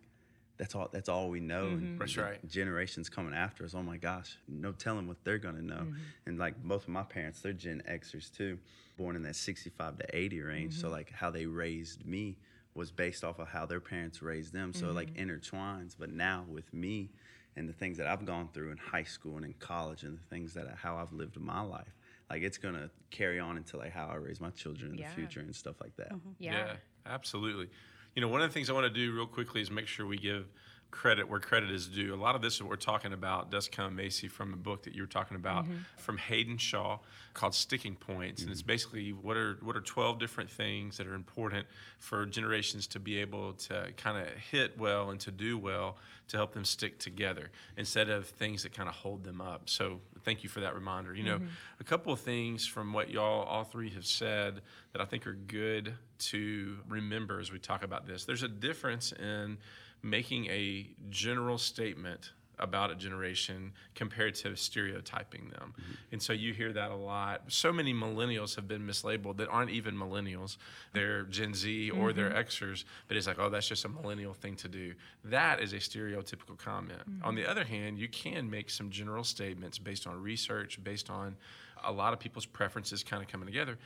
that's 0.61 0.75
all 0.75 0.89
that's 0.91 1.09
all 1.09 1.27
we 1.29 1.39
know. 1.39 1.65
Mm-hmm. 1.65 1.97
That's 1.97 2.17
right. 2.17 2.47
Generations 2.47 3.09
coming 3.09 3.33
after 3.33 3.65
us. 3.65 3.73
Oh 3.73 3.81
my 3.81 3.97
gosh, 3.97 4.37
no 4.47 4.71
telling 4.71 5.07
what 5.07 5.17
they're 5.23 5.39
gonna 5.39 5.63
know. 5.63 5.81
Mm-hmm. 5.81 5.95
And 6.27 6.37
like 6.37 6.55
both 6.63 6.83
of 6.83 6.89
my 6.89 7.01
parents, 7.01 7.41
they're 7.41 7.51
Gen 7.51 7.81
Xers 7.89 8.31
too, 8.31 8.59
born 8.95 9.15
in 9.15 9.23
that 9.23 9.35
65 9.35 9.97
to 9.97 10.15
80 10.15 10.41
range. 10.41 10.73
Mm-hmm. 10.73 10.81
So 10.81 10.89
like 10.89 11.09
how 11.09 11.31
they 11.31 11.47
raised 11.47 12.05
me 12.05 12.37
was 12.75 12.91
based 12.91 13.23
off 13.23 13.39
of 13.39 13.47
how 13.47 13.65
their 13.65 13.79
parents 13.79 14.21
raised 14.21 14.53
them. 14.53 14.71
So 14.71 14.91
like 14.91 15.11
mm-hmm. 15.15 15.31
intertwines. 15.31 15.95
But 15.97 16.11
now 16.11 16.45
with 16.47 16.71
me 16.71 17.09
and 17.55 17.67
the 17.67 17.73
things 17.73 17.97
that 17.97 18.05
I've 18.05 18.27
gone 18.27 18.47
through 18.53 18.69
in 18.69 18.77
high 18.77 19.03
school 19.03 19.37
and 19.37 19.45
in 19.45 19.53
college 19.53 20.03
and 20.03 20.15
the 20.15 20.23
things 20.29 20.53
that 20.53 20.67
how 20.75 20.95
I've 20.95 21.11
lived 21.11 21.39
my 21.39 21.61
life, 21.61 21.95
like 22.29 22.43
it's 22.43 22.59
gonna 22.59 22.91
carry 23.09 23.39
on 23.39 23.57
into 23.57 23.77
like 23.77 23.93
how 23.93 24.09
I 24.09 24.15
raise 24.17 24.39
my 24.39 24.51
children 24.51 24.91
in 24.91 24.99
yeah. 24.99 25.09
the 25.09 25.15
future 25.15 25.39
and 25.39 25.55
stuff 25.55 25.81
like 25.81 25.95
that. 25.95 26.13
Mm-hmm. 26.13 26.29
Yeah. 26.37 26.51
yeah, 26.51 26.73
absolutely. 27.07 27.69
You 28.15 28.21
know, 28.21 28.27
one 28.27 28.41
of 28.41 28.49
the 28.49 28.53
things 28.53 28.69
I 28.69 28.73
want 28.73 28.85
to 28.85 28.93
do 28.93 29.13
real 29.13 29.25
quickly 29.25 29.61
is 29.61 29.71
make 29.71 29.87
sure 29.87 30.05
we 30.05 30.17
give 30.17 30.45
credit 30.91 31.29
where 31.29 31.39
credit 31.39 31.71
is 31.71 31.87
due. 31.87 32.13
A 32.13 32.15
lot 32.15 32.35
of 32.35 32.41
this 32.41 32.57
that 32.57 32.65
we're 32.65 32.75
talking 32.75 33.13
about 33.13 33.49
does 33.49 33.69
come, 33.69 33.95
Macy, 33.95 34.27
from 34.27 34.53
a 34.53 34.57
book 34.57 34.83
that 34.83 34.93
you 34.93 35.01
were 35.01 35.07
talking 35.07 35.37
about 35.37 35.63
mm-hmm. 35.63 35.77
from 35.97 36.17
Haydn 36.17 36.57
Shaw 36.57 36.99
called 37.33 37.55
Sticking 37.55 37.95
Points, 37.95 38.41
mm-hmm. 38.41 38.49
and 38.49 38.51
it's 38.51 38.61
mm-hmm. 38.61 38.67
basically 38.67 39.13
what 39.13 39.37
are 39.37 39.57
what 39.61 39.75
are 39.77 39.81
twelve 39.81 40.19
different 40.19 40.49
things 40.49 40.97
that 40.97 41.07
are 41.07 41.15
important 41.15 41.65
for 41.99 42.25
generations 42.25 42.87
to 42.87 42.99
be 42.99 43.17
able 43.17 43.53
to 43.53 43.87
kind 43.95 44.17
of 44.17 44.27
hit 44.51 44.77
well 44.77 45.09
and 45.09 45.19
to 45.21 45.31
do 45.31 45.57
well 45.57 45.97
to 46.27 46.37
help 46.37 46.53
them 46.53 46.65
stick 46.65 46.99
together 46.99 47.49
instead 47.77 48.09
of 48.09 48.27
things 48.27 48.63
that 48.63 48.73
kind 48.73 48.89
of 48.89 48.95
hold 48.95 49.23
them 49.23 49.39
up. 49.41 49.69
So 49.69 50.01
thank 50.23 50.43
you 50.43 50.49
for 50.49 50.61
that 50.61 50.75
reminder. 50.75 51.13
You 51.13 51.23
know, 51.23 51.35
mm-hmm. 51.37 51.47
a 51.79 51.83
couple 51.83 52.13
of 52.13 52.19
things 52.19 52.65
from 52.65 52.93
what 52.93 53.09
y'all 53.09 53.43
all 53.43 53.63
three 53.63 53.89
have 53.91 54.05
said 54.05 54.61
that 54.93 55.01
I 55.01 55.05
think 55.05 55.27
are 55.27 55.33
good 55.33 55.93
to 56.19 56.77
remember 56.87 57.39
as 57.39 57.51
we 57.51 57.59
talk 57.59 57.83
about 57.83 58.07
this. 58.07 58.25
There's 58.25 58.43
a 58.43 58.47
difference 58.47 59.11
in 59.11 59.57
making 60.03 60.47
a 60.47 60.89
general 61.09 61.57
statement 61.57 62.31
about 62.59 62.91
a 62.91 62.95
generation 62.95 63.73
compared 63.95 64.35
to 64.35 64.55
stereotyping 64.55 65.49
them. 65.49 65.73
Mm-hmm. 65.73 65.91
And 66.11 66.21
so 66.21 66.33
you 66.33 66.53
hear 66.53 66.71
that 66.73 66.91
a 66.91 66.95
lot. 66.95 67.43
So 67.47 67.73
many 67.73 67.93
millennials 67.93 68.55
have 68.55 68.67
been 68.67 68.85
mislabeled 68.85 69.37
that 69.37 69.49
aren't 69.49 69.71
even 69.71 69.95
millennials. 69.95 70.57
They're 70.93 71.23
Gen 71.23 71.53
Z 71.53 71.89
or 71.91 72.13
they're 72.13 72.29
mm-hmm. 72.29 72.37
Xers, 72.37 72.83
but 73.07 73.17
it's 73.17 73.27
like, 73.27 73.39
oh, 73.39 73.49
that's 73.49 73.67
just 73.67 73.85
a 73.85 73.89
millennial 73.89 74.33
thing 74.33 74.55
to 74.57 74.67
do. 74.67 74.93
That 75.25 75.61
is 75.61 75.73
a 75.73 75.77
stereotypical 75.77 76.57
comment. 76.57 76.99
Mm-hmm. 76.99 77.25
On 77.25 77.35
the 77.35 77.49
other 77.49 77.63
hand, 77.63 77.97
you 77.97 78.07
can 78.07 78.49
make 78.49 78.69
some 78.69 78.89
general 78.89 79.23
statements 79.23 79.77
based 79.77 80.07
on 80.07 80.21
research, 80.21 80.83
based 80.83 81.09
on 81.09 81.35
a 81.83 81.91
lot 81.91 82.13
of 82.13 82.19
people's 82.19 82.45
preferences 82.45 83.03
kind 83.03 83.23
of 83.23 83.29
coming 83.29 83.47
together 83.47 83.77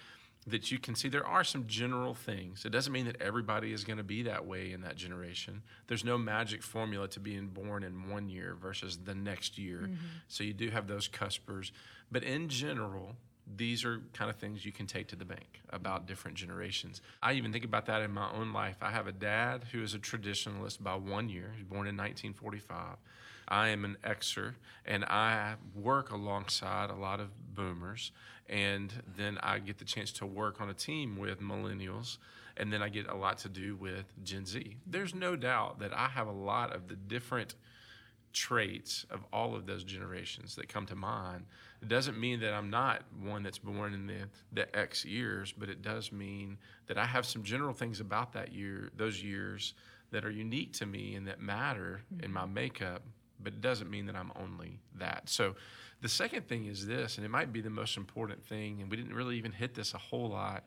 that 0.47 0.71
you 0.71 0.77
can 0.77 0.93
see 0.93 1.09
there 1.09 1.25
are 1.25 1.43
some 1.43 1.65
general 1.65 2.13
things. 2.13 2.65
It 2.65 2.69
doesn't 2.69 2.93
mean 2.93 3.05
that 3.05 3.19
everybody 3.19 3.73
is 3.73 3.83
going 3.83 3.97
to 3.97 4.03
be 4.03 4.23
that 4.23 4.45
way 4.45 4.71
in 4.71 4.81
that 4.81 4.95
generation. 4.95 5.63
There's 5.87 6.03
no 6.03 6.17
magic 6.17 6.61
formula 6.61 7.07
to 7.09 7.19
being 7.19 7.47
born 7.47 7.83
in 7.83 8.09
one 8.09 8.29
year 8.29 8.55
versus 8.59 8.99
the 9.03 9.15
next 9.15 9.57
year. 9.57 9.81
Mm-hmm. 9.83 9.95
So 10.27 10.43
you 10.43 10.53
do 10.53 10.69
have 10.69 10.87
those 10.87 11.07
cuspers. 11.07 11.71
But 12.11 12.23
in 12.23 12.47
general, 12.47 13.15
these 13.57 13.83
are 13.85 14.01
kind 14.13 14.29
of 14.29 14.35
things 14.37 14.65
you 14.65 14.71
can 14.71 14.85
take 14.85 15.07
to 15.07 15.15
the 15.15 15.25
bank 15.25 15.61
about 15.69 16.07
different 16.07 16.37
generations. 16.37 17.01
I 17.23 17.33
even 17.33 17.51
think 17.51 17.65
about 17.65 17.87
that 17.87 18.01
in 18.01 18.11
my 18.11 18.31
own 18.31 18.53
life. 18.53 18.77
I 18.81 18.91
have 18.91 19.07
a 19.07 19.11
dad 19.11 19.65
who 19.71 19.81
is 19.81 19.93
a 19.93 19.99
traditionalist 19.99 20.81
by 20.81 20.95
one 20.95 21.29
year. 21.29 21.53
He's 21.55 21.65
born 21.65 21.87
in 21.87 21.97
1945. 21.97 22.97
I 23.47 23.69
am 23.69 23.85
an 23.85 23.97
Xer, 24.03 24.55
and 24.85 25.05
I 25.05 25.55
work 25.75 26.11
alongside 26.11 26.89
a 26.89 26.95
lot 26.95 27.19
of 27.19 27.29
boomers. 27.53 28.11
And 28.47 28.93
then 29.17 29.39
I 29.41 29.59
get 29.59 29.79
the 29.79 29.85
chance 29.85 30.11
to 30.13 30.25
work 30.25 30.61
on 30.61 30.69
a 30.69 30.73
team 30.73 31.17
with 31.17 31.41
millennials, 31.41 32.17
and 32.57 32.71
then 32.71 32.81
I 32.81 32.89
get 32.89 33.07
a 33.07 33.15
lot 33.15 33.39
to 33.39 33.49
do 33.49 33.75
with 33.75 34.05
Gen 34.23 34.45
Z. 34.45 34.77
There's 34.85 35.15
no 35.15 35.35
doubt 35.35 35.79
that 35.79 35.93
I 35.93 36.07
have 36.07 36.27
a 36.27 36.31
lot 36.31 36.73
of 36.73 36.87
the 36.87 36.95
different 36.95 37.55
traits 38.33 39.05
of 39.09 39.21
all 39.31 39.55
of 39.55 39.65
those 39.65 39.83
generations 39.83 40.55
that 40.55 40.67
come 40.67 40.85
to 40.85 40.95
mind. 40.95 41.45
It 41.81 41.87
doesn't 41.87 42.19
mean 42.19 42.41
that 42.41 42.53
I'm 42.53 42.69
not 42.69 43.01
one 43.23 43.43
that's 43.43 43.57
born 43.57 43.93
in 43.93 44.07
the, 44.07 44.27
the 44.51 44.77
X 44.77 45.05
years, 45.05 45.53
but 45.57 45.69
it 45.69 45.81
does 45.81 46.11
mean 46.11 46.57
that 46.87 46.97
I 46.97 47.05
have 47.05 47.25
some 47.25 47.43
general 47.43 47.73
things 47.73 48.01
about 48.01 48.33
that 48.33 48.51
year, 48.51 48.89
those 48.97 49.23
years 49.23 49.73
that 50.11 50.25
are 50.25 50.31
unique 50.31 50.73
to 50.73 50.85
me 50.85 51.15
and 51.15 51.27
that 51.27 51.41
matter 51.41 52.01
in 52.21 52.31
my 52.31 52.41
mm-hmm. 52.41 52.53
makeup, 52.53 53.01
but 53.39 53.53
it 53.53 53.61
doesn't 53.61 53.89
mean 53.89 54.05
that 54.07 54.15
I'm 54.15 54.31
only 54.35 54.79
that. 54.95 55.29
So 55.29 55.55
the 56.01 56.09
second 56.09 56.47
thing 56.47 56.65
is 56.65 56.85
this, 56.85 57.17
and 57.17 57.25
it 57.25 57.29
might 57.29 57.51
be 57.53 57.61
the 57.61 57.69
most 57.69 57.97
important 57.97 58.43
thing, 58.45 58.81
and 58.81 58.91
we 58.91 58.97
didn't 58.97 59.13
really 59.13 59.37
even 59.37 59.51
hit 59.51 59.73
this 59.73 59.93
a 59.93 59.97
whole 59.97 60.29
lot 60.29 60.63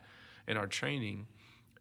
in 0.47 0.57
our 0.57 0.67
training, 0.67 1.27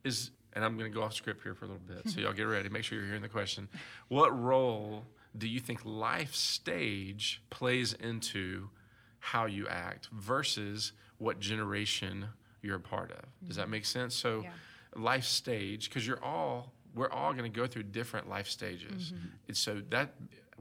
is 0.04 0.30
and 0.54 0.64
I'm 0.64 0.78
going 0.78 0.90
to 0.90 0.95
go 0.95 1.04
off 1.04 1.14
script 1.14 1.42
here 1.42 1.54
for 1.54 1.66
a 1.66 1.68
little 1.68 1.83
bit, 1.87 2.11
so 2.11 2.21
y'all 2.21 2.33
get 2.33 2.45
ready. 2.45 2.68
Make 2.68 2.83
sure 2.83 2.99
you're 2.99 3.07
hearing 3.07 3.23
the 3.23 3.28
question. 3.28 3.68
What 4.09 4.37
role 4.38 5.04
do 5.37 5.47
you 5.47 5.61
think 5.61 5.85
life 5.85 6.35
stage 6.35 7.42
plays 7.50 7.92
into 7.92 8.71
how 9.18 9.45
you 9.47 9.68
act 9.68 10.09
versus 10.11 10.92
what 11.18 11.38
generation 11.38 12.26
you're 12.62 12.76
a 12.76 12.80
part 12.80 13.12
of? 13.12 13.25
Does 13.47 13.57
that 13.57 13.68
make 13.68 13.85
sense? 13.85 14.14
So, 14.14 14.40
Yeah. 14.42 14.50
life 14.97 15.25
stage, 15.25 15.88
because 15.88 16.07
you're 16.07 16.23
all 16.25 16.73
we're 16.95 17.11
all 17.11 17.33
going 17.33 17.50
to 17.50 17.57
go 17.57 17.66
through 17.66 17.85
different 17.85 18.28
life 18.28 18.49
stages, 18.49 19.12
mm-hmm. 19.12 19.26
and 19.49 19.57
so 19.57 19.83
that. 19.90 20.14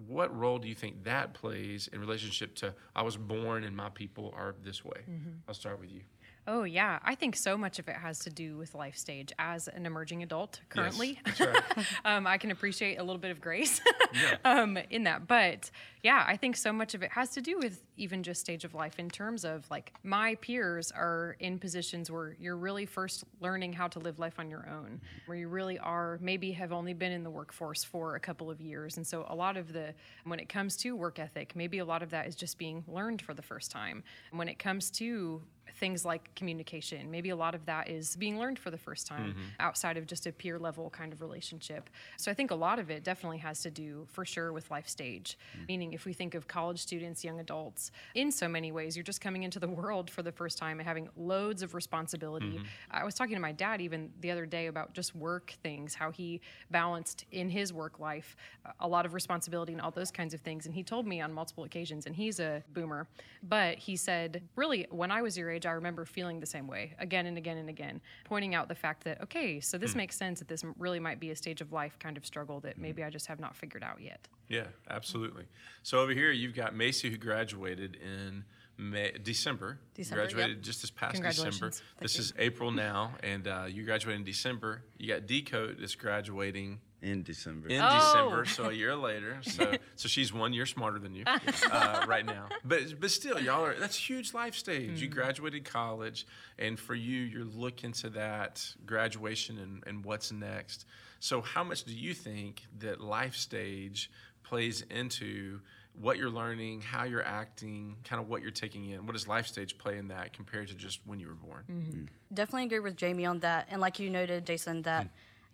What 0.06 0.38
role 0.38 0.60
do 0.60 0.68
you 0.68 0.76
think 0.76 1.04
that 1.06 1.34
plays 1.34 1.88
in 1.92 2.00
relationship 2.00 2.56
to 2.58 2.74
I 2.96 3.02
was 3.02 3.18
born 3.18 3.64
and 3.64 3.76
my 3.76 3.90
people 3.90 4.34
are 4.38 4.56
this 4.64 4.86
way? 4.86 5.02
Mm-hmm. 5.10 5.30
I'll 5.48 5.54
start 5.56 5.80
with 5.80 5.92
you. 5.92 6.02
Oh, 6.50 6.64
yeah. 6.64 7.00
I 7.04 7.14
think 7.16 7.36
so 7.36 7.58
much 7.58 7.78
of 7.78 7.90
it 7.90 7.98
has 7.98 8.20
to 8.20 8.30
do 8.30 8.56
with 8.56 8.74
life 8.74 8.96
stage. 8.96 9.34
As 9.38 9.68
an 9.68 9.86
emerging 9.86 10.24
adult 10.24 10.62
currently, 10.70 11.20
Yes, 11.26 11.42
right. 11.42 11.64
um, 12.06 12.26
I 12.26 12.38
can 12.38 12.52
appreciate 12.52 12.96
a 12.96 13.04
little 13.04 13.20
bit 13.20 13.32
of 13.32 13.42
grace 13.42 13.82
Yeah. 14.14 14.38
um, 14.46 14.78
in 14.90 15.04
that. 15.04 15.28
But 15.28 15.70
yeah, 16.04 16.24
I 16.26 16.38
think 16.38 16.56
so 16.56 16.72
much 16.72 16.94
of 16.94 17.04
it 17.04 17.12
has 17.12 17.32
to 17.32 17.42
do 17.42 17.58
with 17.58 17.84
even 17.98 18.24
just 18.24 18.40
stage 18.40 18.64
of 18.64 18.74
life 18.74 18.98
in 18.98 19.10
terms 19.10 19.44
of 19.44 19.70
like 19.70 19.92
my 20.04 20.36
peers 20.36 20.90
are 20.92 21.36
in 21.42 21.60
positions 21.60 22.10
where 22.10 22.38
you're 22.40 22.56
really 22.56 22.86
first 22.86 23.26
learning 23.42 23.74
how 23.74 23.90
to 23.90 24.00
live 24.00 24.18
life 24.18 24.40
on 24.40 24.50
your 24.50 24.70
own, 24.70 25.02
where 25.26 25.38
you 25.38 25.50
really 25.50 25.78
are 25.80 26.18
maybe 26.22 26.54
have 26.54 26.72
only 26.72 26.94
been 26.94 27.12
in 27.12 27.24
the 27.24 27.30
workforce 27.30 27.84
for 27.84 28.16
a 28.16 28.22
couple 28.22 28.50
of 28.50 28.62
years. 28.62 28.96
And 28.96 29.06
so 29.06 29.26
a 29.28 29.36
lot 29.36 29.58
of 29.58 29.74
the, 29.74 29.94
when 30.24 30.40
it 30.40 30.48
comes 30.48 30.78
to 30.78 30.96
work 30.96 31.20
ethic, 31.20 31.58
maybe 31.58 31.80
a 31.80 31.86
lot 31.86 32.02
of 32.02 32.12
that 32.12 32.26
is 32.26 32.36
just 32.36 32.58
being 32.58 32.86
learned 32.88 33.22
for 33.22 33.34
the 33.34 33.42
first 33.42 33.70
time. 33.70 34.02
When 34.32 34.48
it 34.48 34.60
comes 34.60 34.90
to 34.92 35.42
things 35.78 36.04
like 36.04 36.34
communication. 36.36 37.10
Maybe 37.12 37.30
a 37.30 37.36
lot 37.36 37.56
of 37.56 37.66
that 37.66 37.90
is 37.90 38.16
being 38.16 38.40
learned 38.40 38.60
for 38.60 38.72
the 38.72 38.78
first 38.78 39.08
time 39.08 39.32
mm-hmm. 39.32 39.42
outside 39.60 39.98
of 39.98 40.08
just 40.08 40.26
a 40.26 40.32
peer 40.32 40.58
level 40.58 40.90
kind 40.90 41.14
of 41.14 41.22
relationship. 41.22 41.90
So 42.18 42.32
I 42.32 42.34
think 42.34 42.52
a 42.52 42.56
lot 42.56 42.80
of 42.80 42.90
it 42.90 43.04
definitely 43.04 43.38
has 43.40 43.62
to 43.62 43.72
do 43.72 44.08
for 44.12 44.26
sure 44.26 44.52
with 44.52 44.70
life 44.72 44.88
stage. 44.88 45.38
Mm. 45.56 45.68
Meaning, 45.68 45.94
if 45.94 46.06
we 46.06 46.14
think 46.14 46.34
of 46.34 46.48
college 46.48 46.80
students, 46.80 47.24
young 47.24 47.40
adults, 47.40 47.92
in 48.16 48.32
so 48.32 48.48
many 48.48 48.72
ways, 48.72 48.96
you're 48.96 49.04
just 49.04 49.22
coming 49.22 49.44
into 49.44 49.60
the 49.60 49.68
world 49.68 50.10
for 50.10 50.24
the 50.24 50.32
first 50.32 50.58
time 50.58 50.80
and 50.80 50.88
having 50.88 51.10
loads 51.16 51.62
of 51.62 51.76
responsibility. 51.76 52.58
Mm-hmm. 52.58 52.66
I 52.92 53.04
was 53.04 53.14
talking 53.14 53.36
to 53.36 53.42
my 53.42 53.52
dad 53.52 53.82
even 53.82 54.10
the 54.22 54.32
other 54.32 54.46
day 54.46 54.68
about 54.68 54.94
just 54.94 55.16
work 55.16 55.54
things, 55.62 55.94
how 55.94 56.12
he 56.12 56.42
balanced 56.72 57.26
in 57.32 57.50
his 57.50 57.72
work 57.72 58.00
life 58.00 58.36
uh, 58.66 58.72
a 58.80 58.88
lot 58.88 59.06
of 59.06 59.14
responsibility 59.14 59.74
and 59.74 59.82
all 59.82 59.92
those 59.92 60.12
kinds 60.12 60.34
of 60.34 60.42
things. 60.42 60.66
And 60.66 60.74
he 60.74 60.84
told 60.84 61.06
me 61.06 61.22
on 61.22 61.32
multiple 61.32 61.66
occasions, 61.66 62.08
and 62.08 62.16
he's 62.16 62.40
a 62.40 62.64
boomer, 62.74 63.08
but 63.44 63.78
he 63.78 63.96
said, 63.96 64.42
really, 64.56 64.88
when 64.90 65.12
I 65.12 65.22
was 65.22 65.38
your 65.38 65.52
age, 65.52 65.67
I 65.68 65.72
remember 65.72 66.06
feeling 66.06 66.40
the 66.40 66.46
same 66.46 66.68
way 66.68 66.94
again 67.00 67.26
and 67.26 67.38
again 67.38 67.58
and 67.58 67.70
again, 67.70 68.02
pointing 68.26 68.56
out 68.56 68.68
the 68.68 68.76
fact 68.76 69.04
that, 69.04 69.22
okay, 69.22 69.60
so 69.60 69.78
this 69.78 69.96
makes 69.96 70.16
sense 70.18 70.40
that 70.40 70.48
this 70.48 70.64
really 70.78 71.00
might 71.00 71.20
be 71.20 71.32
a 71.32 71.36
stage 71.36 71.62
of 71.62 71.72
life 71.72 71.98
kind 72.00 72.18
of 72.18 72.26
struggle 72.26 72.60
that 72.62 72.78
maybe 72.78 73.04
I 73.04 73.10
just 73.10 73.28
have 73.28 73.40
not 73.40 73.56
figured 73.56 73.84
out 73.84 74.02
yet. 74.02 74.28
Yeah, 74.48 74.68
absolutely. 74.90 75.46
So 75.84 76.00
over 76.00 76.12
here, 76.14 76.32
you've 76.32 76.56
got 76.56 76.76
Macy 76.76 77.10
who 77.10 77.18
graduated 77.18 77.96
in 77.96 78.46
May, 78.78 79.12
December. 79.24 79.80
December, 79.96 80.24
yep. 80.24 80.34
Graduated 80.34 80.64
just 80.64 80.82
this 80.82 80.92
past 80.92 81.22
December. 81.22 81.72
Thank 81.72 81.82
This 82.00 82.16
you. 82.16 82.22
is 82.22 82.34
April 82.38 82.72
now, 82.88 83.12
and 83.24 83.48
uh, 83.48 83.66
you 83.68 83.84
graduated 83.84 84.20
in 84.20 84.26
December. 84.26 84.84
You 84.98 85.14
got 85.14 85.26
Dakota 85.26 85.76
that's 85.80 85.96
graduating 85.96 86.80
in 87.02 87.24
December. 87.24 87.68
in 87.70 87.80
Oh. 87.82 88.00
December, 88.00 88.46
so 88.46 88.70
a 88.70 88.74
year 88.74 88.96
later. 88.96 89.38
So 89.44 89.74
so 89.96 90.08
she's 90.08 90.34
one 90.34 90.54
year 90.54 90.66
smarter 90.66 91.00
than 91.00 91.14
you 91.16 91.24
uh, 91.72 92.06
right 92.08 92.26
now. 92.26 92.48
But 92.66 93.00
but 93.00 93.12
still, 93.12 93.40
y'all 93.40 93.66
are 93.66 93.76
that's 93.80 93.98
a 93.98 94.02
huge 94.02 94.34
life 94.34 94.56
stage. 94.56 95.02
You 95.02 95.08
graduated 95.08 95.66
college, 95.66 96.26
and 96.58 96.80
for 96.80 96.96
you, 96.96 97.20
you're 97.22 97.44
looking 97.46 97.92
to 97.94 98.10
that 98.12 98.66
graduation 98.86 99.58
and, 99.60 99.84
and 99.88 100.04
what's 100.06 100.32
next. 100.32 100.86
So 101.20 101.42
how 101.42 101.64
much 101.64 101.84
do 101.84 101.94
you 101.94 102.14
think 102.14 102.62
that 102.80 103.02
life 103.02 103.36
stage 103.36 104.10
plays 104.44 104.82
into 104.90 105.60
what 106.00 106.18
you're 106.18 106.30
learning, 106.30 106.80
how 106.82 107.04
you're 107.06 107.26
acting, 107.26 107.96
kind 108.04 108.22
of 108.22 108.30
what 108.30 108.44
you're 108.44 108.52
taking 108.52 108.90
in? 108.92 109.06
What 109.08 109.14
does 109.14 109.28
life 109.28 109.48
stage 109.48 109.78
play 109.80 109.98
in 109.98 110.10
that 110.10 110.32
compared 110.34 110.68
to 110.68 110.76
just 110.76 111.00
when 111.06 111.20
you 111.20 111.28
were 111.28 111.34
born? 111.34 112.08
Definitely 112.32 112.66
agree 112.66 112.80
with 112.80 112.96
Jamie 112.96 113.26
on 113.26 113.40
that. 113.40 113.68
And 113.72 113.82
like 113.82 113.98
you 114.00 114.10
noted, 114.12 114.46
Jason, 114.46 114.84
that 114.84 115.04
Hmm. 115.04 115.08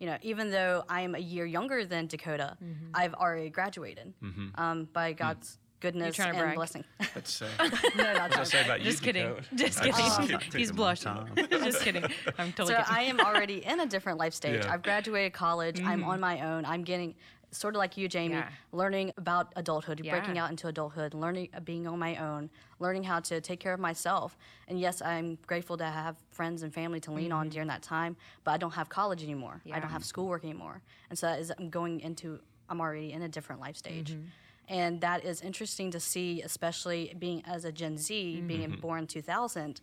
You 0.04 0.10
know, 0.10 0.18
even 0.20 0.50
though 0.50 0.84
I 0.86 1.00
am 1.00 1.14
a 1.14 1.18
year 1.18 1.46
younger 1.46 1.86
than 1.86 2.08
Dakota, 2.08 2.58
mm-hmm. 2.62 2.90
I've 2.92 3.14
already 3.14 3.48
graduated 3.48 4.12
um, 4.54 4.86
by. 4.92 5.14
God's 5.14 5.58
goodness 5.80 6.14
trying 6.14 6.32
to 6.32 6.38
and 6.40 6.44
brag? 6.44 6.56
blessing. 6.56 6.84
Let's 7.14 7.32
say. 7.32 7.48
no, 7.96 8.12
not 8.12 8.30
What 8.30 8.40
I 8.40 8.44
say 8.44 8.64
about 8.66 8.80
you? 8.80 8.84
Just 8.90 9.02
kidding. 9.02 9.28
Dakota? 9.28 9.46
Just 9.54 9.80
kidding. 9.80 10.28
just- 10.28 10.54
He's 10.54 10.72
blushing. 10.72 11.16
just 11.48 11.80
kidding. 11.80 12.04
I'm 12.36 12.52
totally 12.52 12.74
So 12.74 12.82
kidding. 12.82 12.84
I 12.90 13.00
am 13.04 13.18
already 13.18 13.64
in 13.64 13.80
a 13.80 13.86
different 13.86 14.18
life 14.18 14.34
stage. 14.34 14.62
Yeah. 14.62 14.74
I've 14.74 14.82
graduated 14.82 15.32
college. 15.32 15.80
I'm 15.80 16.00
mm-hmm. 16.00 16.10
on 16.10 16.20
my 16.20 16.42
own. 16.42 16.66
I'm 16.66 16.84
getting 16.84 17.14
sort 17.54 17.74
of 17.74 17.78
like 17.78 17.96
you, 17.96 18.08
Jamie, 18.08 18.34
Yeah. 18.34 18.48
learning 18.72 19.12
about 19.16 19.52
adulthood, 19.56 20.02
breaking 20.02 20.38
out 20.38 20.50
into 20.50 20.68
adulthood, 20.68 21.14
learning 21.14 21.48
uh, 21.54 21.60
being 21.60 21.86
on 21.86 21.98
my 21.98 22.16
own, 22.16 22.50
learning 22.78 23.04
how 23.04 23.20
to 23.20 23.40
take 23.40 23.60
care 23.60 23.72
of 23.72 23.80
myself. 23.80 24.36
And 24.68 24.78
yes, 24.78 25.00
I'm 25.00 25.38
grateful 25.46 25.76
to 25.78 25.84
have 25.84 26.16
friends 26.30 26.62
and 26.62 26.72
family 26.72 27.00
to 27.00 27.12
lean 27.12 27.32
on 27.32 27.46
mm-hmm. 27.46 27.52
during 27.52 27.68
that 27.68 27.82
time. 27.82 28.16
But 28.44 28.52
I 28.52 28.56
don't 28.56 28.74
have 28.74 28.88
college 28.88 29.22
anymore. 29.22 29.62
I 29.72 29.80
don't 29.80 29.90
have 29.90 30.04
schoolwork 30.04 30.44
anymore. 30.44 30.82
And 31.10 31.18
so 31.18 31.26
that 31.26 31.40
is 31.40 31.52
I'm 31.58 31.70
going 31.70 32.00
into. 32.00 32.40
I'm 32.68 32.80
already 32.80 33.12
in 33.12 33.20
a 33.22 33.28
different 33.28 33.60
life 33.60 33.76
stage. 33.76 34.12
Mm-hmm. 34.12 34.28
And 34.68 35.00
that 35.02 35.24
is 35.24 35.42
interesting 35.42 35.90
to 35.90 36.00
see, 36.00 36.40
especially 36.40 37.14
being 37.18 37.42
as 37.46 37.64
a 37.64 37.72
Gen 37.72 37.98
Z, 37.98 38.40
being 38.46 38.70
mm-hmm. 38.70 38.80
born 38.80 39.06
2000, 39.06 39.80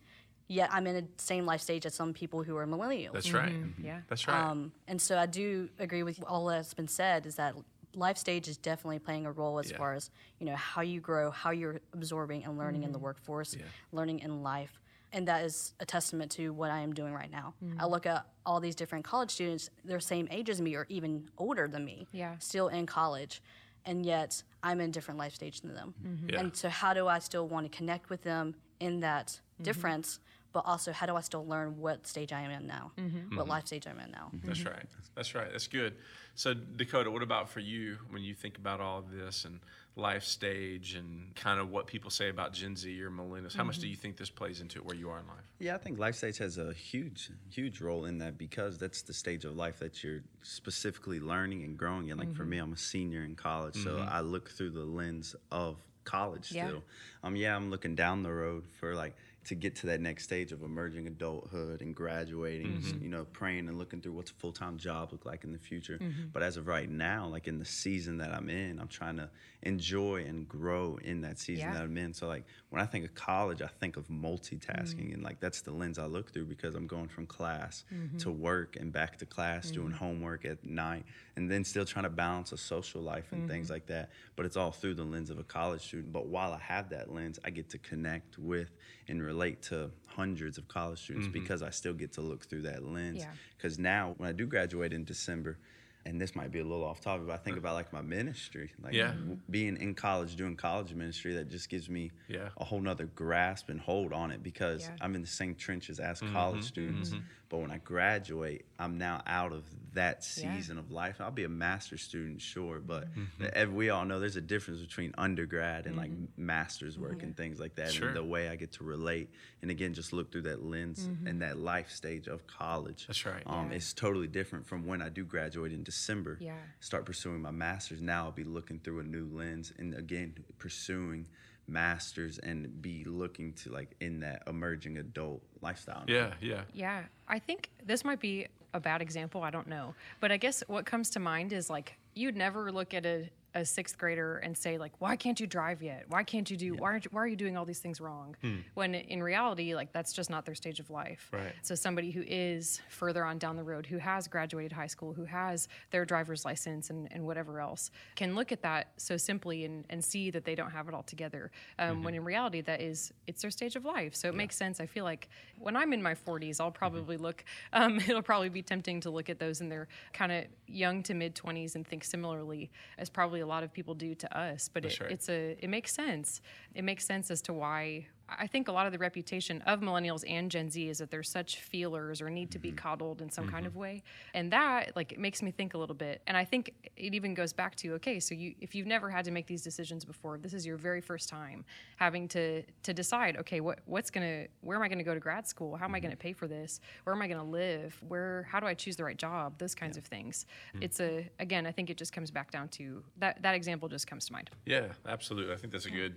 yet 0.52 0.70
I'm 0.72 0.86
in 0.86 0.96
the 0.96 1.08
same 1.18 1.46
life 1.46 1.62
stage 1.62 1.86
as 1.86 1.96
some 1.96 2.14
people 2.14 2.44
who 2.44 2.58
are 2.58 2.68
millennials. 2.68 3.14
That's 3.14 3.32
right. 3.32 3.52
Mm-hmm. 3.54 3.70
Mm-hmm. 3.70 3.86
Yeah. 3.86 4.02
That's 4.10 4.28
right. 4.28 4.38
Um, 4.38 4.72
and 4.88 5.02
so 5.02 5.18
I 5.18 5.26
do 5.26 5.70
agree 5.80 6.04
with 6.04 6.22
all 6.28 6.46
that's 6.48 6.74
been 6.74 6.90
said 6.90 7.26
is 7.26 7.36
that 7.36 7.56
life 7.94 8.18
stage 8.18 8.48
is 8.48 8.58
definitely 8.58 9.00
playing 9.00 9.26
a 9.26 9.32
role 9.32 9.60
as 9.60 9.72
Yeah. 9.72 9.78
far 9.78 9.94
as 9.94 10.10
you 10.40 10.46
know 10.46 10.56
how 10.56 10.82
you 10.82 11.00
grow, 11.00 11.32
how 11.32 11.52
you're 11.52 11.80
absorbing 11.94 12.44
and 12.44 12.58
learning 12.58 12.84
in 12.84 12.92
the 12.92 12.98
mm-hmm. 12.98 13.06
workforce, 13.06 13.56
Yeah. 13.56 13.64
learning 13.92 14.20
in 14.20 14.44
life. 14.44 14.80
And 15.14 15.28
that 15.28 15.44
is 15.46 15.74
a 15.80 15.86
testament 15.86 16.32
to 16.34 16.54
what 16.54 16.72
I 16.72 16.80
am 16.80 16.94
doing 16.94 17.14
right 17.14 17.32
now. 17.32 17.54
I 17.78 17.86
look 17.86 18.06
at 18.06 18.26
all 18.46 18.62
these 18.62 18.76
different 18.76 19.04
college 19.04 19.32
students, 19.32 19.70
they're 19.84 20.00
same 20.00 20.28
age 20.32 20.50
as 20.50 20.62
me 20.62 20.76
or 20.76 20.86
even 20.88 21.30
older 21.38 21.68
than 21.68 21.84
me, 21.84 22.08
Yeah. 22.14 22.38
still 22.40 22.70
in 22.70 22.86
college. 22.86 23.42
And 23.86 24.06
yet 24.06 24.42
I'm 24.64 24.80
in 24.80 24.90
a 24.90 24.94
different 24.94 25.18
life 25.18 25.34
stage 25.36 25.62
than 25.62 25.74
them. 25.74 25.94
Yeah. 26.28 26.40
And 26.40 26.56
so 26.56 26.70
how 26.70 26.94
do 26.94 27.08
I 27.08 27.20
still 27.20 27.48
want 27.48 27.70
to 27.70 27.78
connect 27.78 28.10
with 28.10 28.22
them 28.22 28.56
in 28.80 29.02
that 29.02 29.42
difference, 29.62 30.20
but 30.54 30.64
also 30.66 30.92
how 30.92 31.06
do 31.06 31.16
I 31.16 31.22
still 31.22 31.46
learn 31.46 31.78
what 31.78 32.08
stage 32.08 32.34
I 32.34 32.42
am 32.42 32.52
in 32.52 32.68
now, 32.68 32.92
Mm-hmm. 32.98 33.36
what 33.36 33.44
mm-hmm. 33.44 33.50
life 33.50 33.68
stage 33.68 33.88
I'm 33.88 34.00
in 34.00 34.12
now. 34.12 34.32
Mm-hmm. 34.36 34.48
That's 34.48 34.66
right. 34.66 34.86
That's 35.16 35.36
right. 35.36 35.52
That's 35.52 35.68
good. 35.68 35.96
So, 36.36 36.54
Dakota, 36.54 37.12
what 37.12 37.24
about 37.24 37.50
for 37.50 37.60
you 37.60 37.98
when 38.10 38.24
you 38.24 38.34
think 38.34 38.58
about 38.58 38.80
all 38.80 39.00
of 39.00 39.12
this 39.12 39.46
and 39.46 39.60
life 39.98 40.24
stage 40.24 40.96
and 40.96 41.36
kind 41.36 41.60
of 41.60 41.70
what 41.70 41.86
people 41.86 42.10
say 42.10 42.30
about 42.30 42.54
Gen 42.54 42.76
Z 42.76 43.02
or 43.02 43.12
millennials? 43.12 43.56
How 43.56 43.64
much 43.64 43.78
do 43.78 43.82
mm-hmm. 43.82 43.92
you 43.92 43.96
think 43.98 44.18
this 44.18 44.30
plays 44.30 44.62
into 44.62 44.80
where 44.80 44.96
you 44.96 45.10
are 45.10 45.20
in 45.20 45.28
life? 45.28 45.44
Yeah, 45.60 45.76
I 45.76 45.78
think 45.78 46.00
life 46.00 46.16
stage 46.16 46.38
has 46.38 46.58
a 46.58 46.74
huge, 46.74 47.30
huge 47.50 47.82
role 47.82 48.06
in 48.06 48.18
that 48.20 48.38
because 48.38 48.78
that's 48.78 49.02
the 49.02 49.14
stage 49.14 49.44
of 49.44 49.56
life 49.56 49.80
that 49.80 50.04
you're 50.04 50.24
specifically 50.42 51.20
learning 51.20 51.64
and 51.64 51.78
growing 51.78 52.10
in. 52.10 52.18
Like 52.18 52.34
for 52.34 52.46
me, 52.46 52.58
I'm 52.58 52.74
a 52.74 52.78
senior 52.78 53.24
in 53.24 53.36
college, 53.36 53.76
so 53.76 54.06
I 54.10 54.22
look 54.22 54.50
through 54.50 54.72
the 54.72 54.86
lens 54.86 55.36
of 55.52 55.78
college 56.04 56.52
Yeah. 56.52 56.68
still. 56.68 56.84
Um, 57.24 57.36
yeah, 57.36 57.56
I'm 57.56 57.70
looking 57.70 57.96
down 57.96 58.24
the 58.24 58.34
road 58.34 58.64
for 58.80 58.96
like 58.96 59.16
to 59.44 59.56
get 59.56 59.76
to 59.76 59.88
that 59.88 60.00
next 60.00 60.24
stage 60.24 60.52
of 60.52 60.62
emerging 60.62 61.08
adulthood 61.08 61.82
and 61.82 61.96
graduating. 61.96 62.74
Mm-hmm. 62.74 63.04
You 63.04 63.10
know, 63.10 63.26
praying 63.26 63.68
and 63.68 63.78
looking 63.78 64.00
through 64.00 64.14
what's 64.14 64.32
a 64.32 64.36
full 64.36 64.52
time 64.52 64.78
job 64.78 65.12
look 65.12 65.26
like 65.26 65.44
in 65.44 65.52
the 65.52 65.60
future. 65.60 65.98
Mm-hmm. 65.98 66.28
But 66.32 66.44
as 66.44 66.58
of 66.58 66.68
right 66.68 66.90
now, 66.90 67.28
like 67.28 67.48
in 67.48 67.58
the 67.58 67.66
season 67.66 68.18
that 68.18 68.32
I'm 68.34 68.50
in, 68.50 68.80
I'm 68.80 68.88
trying 68.88 69.18
to 69.18 69.30
enjoy 69.64 70.26
and 70.28 70.48
grow 70.48 71.00
in 71.04 71.22
that 71.22 71.40
season 71.40 71.68
Yeah. 71.68 71.74
that 71.74 71.84
I'm 71.84 71.98
in. 71.98 72.14
So 72.14 72.28
like 72.28 72.46
when 72.70 72.82
I 72.82 72.86
think 72.86 73.06
of 73.06 73.16
college, 73.16 73.62
I 73.62 73.68
think 73.68 73.98
of 73.98 74.08
multitasking, 74.10 74.96
mm-hmm. 74.96 75.14
and 75.16 75.24
like 75.24 75.40
that's 75.40 75.62
the 75.62 75.72
lens 75.72 75.98
I 75.98 76.06
look 76.06 76.32
through 76.32 76.46
because 76.46 76.76
I'm 76.76 76.88
going 76.88 77.08
from 77.08 77.26
class 77.26 77.84
to 78.20 78.32
work 78.32 78.76
and 78.76 78.92
back 78.92 79.18
to 79.20 79.26
class, 79.26 79.72
doing 79.72 79.92
homework 79.92 80.46
at 80.46 80.64
night, 80.64 81.06
and 81.36 81.50
then 81.50 81.64
still 81.64 81.86
trying 81.86 82.04
to 82.04 82.10
balance 82.10 82.52
a 82.52 82.58
social 82.58 83.02
life 83.02 83.32
and 83.32 83.50
things 83.50 83.70
like 83.70 83.88
that. 83.88 84.12
But 84.36 84.46
it's 84.46 84.58
all 84.58 84.72
through 84.72 84.96
the 84.96 85.04
lens 85.04 85.30
of 85.30 85.40
a 85.40 85.44
college 85.44 85.82
student. 85.82 86.14
But 86.14 86.28
while 86.28 86.54
I 86.54 86.60
have 86.60 86.90
that 86.90 87.14
lens, 87.14 87.40
I 87.44 87.50
get 87.50 87.70
to 87.72 87.78
connect 87.80 88.38
with 88.38 88.70
and 89.08 89.24
relate 89.32 89.62
to 89.62 89.90
hundreds 90.08 90.58
of 90.58 90.68
college 90.68 91.00
students 91.00 91.28
mm-hmm. 91.28 91.40
because 91.40 91.64
I 91.64 91.70
still 91.70 91.94
get 91.94 92.12
to 92.14 92.22
look 92.22 92.46
through 92.46 92.64
that 92.64 92.84
lens. 92.84 93.20
Yeah. 93.20 93.32
Because 93.58 93.80
now, 93.80 94.14
when 94.18 94.28
I 94.28 94.34
do 94.34 94.46
graduate 94.46 94.92
in 94.92 95.04
December, 95.06 95.58
and 96.06 96.20
this 96.20 96.36
might 96.36 96.52
be 96.52 96.60
a 96.60 96.64
little 96.64 96.84
off 96.84 97.00
topic, 97.02 97.28
but 97.28 97.34
I 97.34 97.38
think 97.38 97.58
about 97.58 97.74
like 97.76 97.94
my 97.94 98.02
ministry, 98.02 98.72
like 98.82 98.94
Yeah. 98.94 99.12
w- 99.14 99.38
being 99.50 99.78
in 99.78 99.94
college, 99.94 100.36
doing 100.36 100.56
college 100.56 100.94
ministry, 100.94 101.34
that 101.36 101.50
just 101.50 101.70
gives 101.70 101.90
me 101.90 102.12
Yeah. 102.28 102.50
a 102.58 102.64
whole 102.66 102.82
nother 102.82 103.06
grasp 103.06 103.70
and 103.70 103.80
hold 103.80 104.12
on 104.14 104.32
it 104.32 104.42
because 104.44 104.82
Yeah. 104.88 104.96
I'm 105.02 105.16
in 105.16 105.22
the 105.22 105.28
same 105.28 105.56
trenches 105.56 106.00
as 106.00 106.20
Mm-hmm. 106.22 106.34
college 106.34 106.64
students. 106.64 107.14
But 107.50 107.58
when 107.60 107.70
I 107.72 107.80
graduate, 107.80 108.66
I'm 108.80 108.98
now 108.98 109.22
out 109.28 109.52
of 109.52 109.66
that 109.94 110.26
Yeah. 110.38 110.56
season 110.56 110.78
of 110.78 110.90
life. 110.90 111.20
I'll 111.20 111.32
be 111.32 111.44
a 111.44 111.50
master's 111.50 112.02
student, 112.02 112.42
sure, 112.42 112.80
but 112.80 113.10
Mm-hmm. 113.14 113.76
we 113.76 113.90
all 113.90 114.06
know 114.06 114.22
there's 114.22 114.38
a 114.38 114.42
difference 114.42 114.80
between 114.80 115.14
undergrad 115.18 115.86
and 115.86 115.98
like 115.98 116.12
master's 116.38 116.98
work 116.98 117.24
and 117.24 117.36
things 117.36 117.60
like 117.60 117.76
that. 117.76 117.92
Sure. 117.92 118.08
And 118.08 118.16
the 118.16 118.24
way 118.24 118.48
I 118.48 118.56
get 118.56 118.72
to 118.74 118.86
relate, 118.86 119.30
and 119.62 119.70
again, 119.70 119.94
just 119.94 120.14
look 120.14 120.32
through 120.32 120.44
that 120.44 120.64
lens 120.64 121.10
and 121.26 121.42
that 121.42 121.58
life 121.58 121.90
stage 121.92 122.28
of 122.28 122.48
college. 122.48 123.06
That's 123.08 123.26
right. 123.26 123.44
Um, 123.46 123.70
Yeah. 123.70 123.76
It's 123.78 123.92
totally 123.94 124.28
different 124.28 124.66
from 124.66 124.86
when 124.86 125.02
I 125.02 125.10
do 125.10 125.26
graduate 125.26 125.74
in 125.74 125.84
December 125.92 126.38
Yeah. 126.40 126.56
start 126.80 127.06
pursuing 127.06 127.42
my 127.42 127.52
master's 127.52 128.02
now 128.02 128.26
i'll 128.26 128.32
be 128.32 128.46
looking 128.46 128.80
through 128.80 129.00
a 129.02 129.04
new 129.04 129.28
lens 129.32 129.74
and 129.78 129.94
again 129.94 130.34
pursuing 130.58 131.26
masters 131.68 132.38
and 132.40 132.82
be 132.82 133.04
looking 133.04 133.54
to 133.54 133.70
like 133.72 133.96
in 134.00 134.20
that 134.22 134.44
emerging 134.48 134.98
adult 134.98 135.42
lifestyle 135.62 136.04
Yeah, 136.08 136.34
yeah. 136.42 136.64
Yeah, 136.74 137.04
I 137.28 137.40
think 137.40 137.70
this 137.86 138.04
might 138.04 138.20
be 138.20 138.48
a 138.74 138.80
bad 138.80 139.02
example. 139.02 139.44
I 139.44 139.50
don't 139.52 139.68
know. 139.68 139.94
But 140.22 140.32
I 140.32 140.38
guess 140.38 140.64
what 140.68 140.86
comes 140.86 141.10
to 141.12 141.20
mind 141.20 141.52
is 141.54 141.70
like 141.70 141.98
you'd 142.14 142.36
never 142.38 142.72
look 142.72 142.94
at 142.94 143.06
a, 143.06 143.30
a 143.54 143.66
sixth 143.66 143.98
grader 143.98 144.38
and 144.38 144.58
say 144.58 144.78
like, 144.78 144.94
why 145.00 145.16
can't 145.16 145.40
you 145.40 145.48
drive 145.48 145.82
yet? 145.84 146.06
Why 146.08 146.24
can't 146.24 146.50
you 146.50 146.58
do? 146.58 146.76
Why 146.76 146.92
aren't 146.92 147.06
you, 147.06 147.12
why 147.12 147.22
are 147.22 147.28
you 147.28 147.36
doing 147.36 147.58
all 147.58 147.66
these 147.66 147.80
things 147.80 148.00
wrong? 148.00 148.36
When 148.76 148.96
in 148.96 149.22
reality, 149.22 149.76
like 149.76 149.92
that's 149.92 150.14
just 150.14 150.30
not 150.30 150.46
their 150.46 150.56
stage 150.56 150.80
of 150.80 150.90
life. 150.90 151.30
Right. 151.32 151.54
So 151.62 151.76
somebody 151.76 152.12
who 152.12 152.24
is 152.26 152.82
further 152.90 153.26
on 153.26 153.38
down 153.38 153.58
the 153.58 153.64
road, 153.64 153.86
who 153.86 153.98
has 153.98 154.28
graduated 154.28 154.72
high 154.72 154.88
school, 154.88 155.14
who 155.14 155.26
has 155.26 155.68
their 155.92 156.06
driver's 156.06 156.46
license 156.46 156.90
and, 156.90 157.10
and 157.12 157.26
whatever 157.26 157.60
else, 157.60 157.92
can 158.16 158.36
look 158.36 158.52
at 158.52 158.62
that 158.62 158.92
so 158.98 159.18
simply 159.18 159.66
and, 159.66 159.86
and 159.90 160.04
see 160.04 160.32
that 160.32 160.46
they 160.46 160.56
don't 160.56 160.72
have 160.72 160.88
it 160.88 160.94
all 160.94 161.04
together. 161.04 161.52
Um, 161.78 162.04
When 162.04 162.16
in 162.16 162.24
reality, 162.24 162.62
that 162.62 162.82
is 162.82 163.12
it's 163.28 163.42
their 163.42 163.52
stage 163.52 163.76
of 163.76 163.86
life. 163.86 164.16
So 164.16 164.30
it 164.30 164.36
makes 164.36 164.56
sense. 164.56 164.80
I 164.80 164.86
feel 164.86 165.04
like 165.04 165.30
when 165.58 165.76
I'm 165.76 165.94
in 165.94 166.02
my 166.02 166.16
40s, 166.16 166.62
I'll 166.62 166.72
probably 166.72 167.18
look. 167.18 167.44
Um, 167.74 168.00
it'll 168.08 168.22
probably 168.22 168.50
be 168.50 168.62
tempting 168.62 169.02
to 169.02 169.10
look 169.10 169.30
at 169.30 169.40
those 169.40 169.62
in 169.62 169.70
their 169.70 169.88
kind 170.14 170.32
of 170.32 170.46
young 170.68 171.04
to 171.04 171.14
mid 171.14 171.36
20s 171.36 171.76
and 171.76 171.86
think 171.86 172.04
similarly, 172.04 172.72
as 172.98 173.10
probably 173.10 173.41
a 173.42 173.46
lot 173.46 173.64
of 173.64 173.74
people 173.74 173.94
do 173.94 174.16
to 174.16 174.38
us. 174.38 174.70
But 174.74 174.86
it, 174.86 175.00
right. 175.00 175.12
it's 175.12 175.30
a 175.30 175.58
it 175.60 175.70
makes 175.70 175.94
sense. 175.94 176.42
It 176.74 176.84
makes 176.84 177.06
sense 177.06 177.30
as 177.30 177.42
to 177.44 177.54
why 177.54 178.08
I 178.38 178.48
think 178.48 178.68
a 178.68 178.72
lot 178.72 178.86
of 178.86 178.92
the 178.92 178.98
reputation 178.98 179.62
of 179.64 179.82
millennials 179.82 180.24
and 180.28 180.50
Gen 180.50 180.70
Z 180.70 180.90
is 180.90 181.00
that 181.00 181.12
they're 181.12 181.24
such 181.24 181.58
feelers 181.58 182.22
or 182.22 182.30
need 182.30 182.52
to 182.52 182.60
be 182.60 182.70
mm-hmm. 182.70 182.78
coddled 182.78 183.22
in 183.22 183.30
some 183.30 183.46
kind 183.46 183.66
mm-hmm. 183.66 183.68
of 183.68 183.76
way, 183.76 184.04
and 184.34 184.52
that 184.52 184.96
like 184.96 185.12
it 185.12 185.20
makes 185.20 185.42
me 185.42 185.52
think 185.52 185.74
a 185.74 185.78
little 185.78 185.96
bit. 185.96 186.22
And 186.28 186.38
I 186.38 186.46
think 186.46 186.92
it 186.96 187.14
even 187.14 187.34
goes 187.34 187.54
back 187.54 187.76
to 187.78 187.94
okay, 187.96 188.20
so 188.20 188.34
you 188.34 188.56
if 188.60 188.76
you've 188.76 188.88
never 188.88 189.10
had 189.10 189.26
to 189.26 189.32
make 189.32 189.48
these 189.48 189.62
decisions 189.62 190.06
before, 190.06 190.38
this 190.38 190.54
is 190.54 190.66
your 190.66 190.78
very 190.78 191.02
first 191.02 191.30
time 191.30 191.66
having 191.98 192.28
to 192.30 192.64
to 192.84 192.94
decide 192.94 193.38
okay, 193.38 193.60
what 193.60 193.80
what's 193.86 194.10
gonna 194.10 194.46
where 194.62 194.78
am 194.78 194.84
I 194.84 194.88
gonna 194.88 195.04
go 195.04 195.14
to 195.14 195.20
grad 195.20 195.48
school? 195.48 195.76
How 195.76 195.86
am 195.86 195.94
I 195.94 195.98
mm-hmm. 195.98 196.08
gonna 196.08 196.16
pay 196.16 196.34
for 196.34 196.48
this? 196.48 196.80
Where 197.04 197.16
am 197.16 197.22
I 197.22 197.28
gonna 197.28 197.44
live? 197.44 197.98
Where 198.08 198.48
how 198.50 198.60
do 198.60 198.68
I 198.68 198.74
choose 198.74 198.96
the 198.96 199.04
right 199.04 199.18
job? 199.18 199.58
Those 199.58 199.76
kinds 199.76 199.98
of 199.98 200.06
things. 200.06 200.46
It's 200.80 201.00
a 201.00 201.30
again, 201.40 201.66
I 201.66 201.72
think 201.72 201.90
it 201.90 201.98
just 201.98 202.14
comes 202.14 202.32
back 202.32 202.52
down 202.52 202.70
to 202.70 203.04
that 203.18 203.42
that 203.42 203.56
example 203.56 203.90
just 203.90 204.08
comes 204.08 204.26
to 204.26 204.34
mind. 204.34 204.50
Yeah, 204.66 204.88
absolutely. 205.08 205.54
I 205.54 205.58
think 205.58 205.74
that's 205.74 205.86
a 205.86 205.92
good 205.92 206.16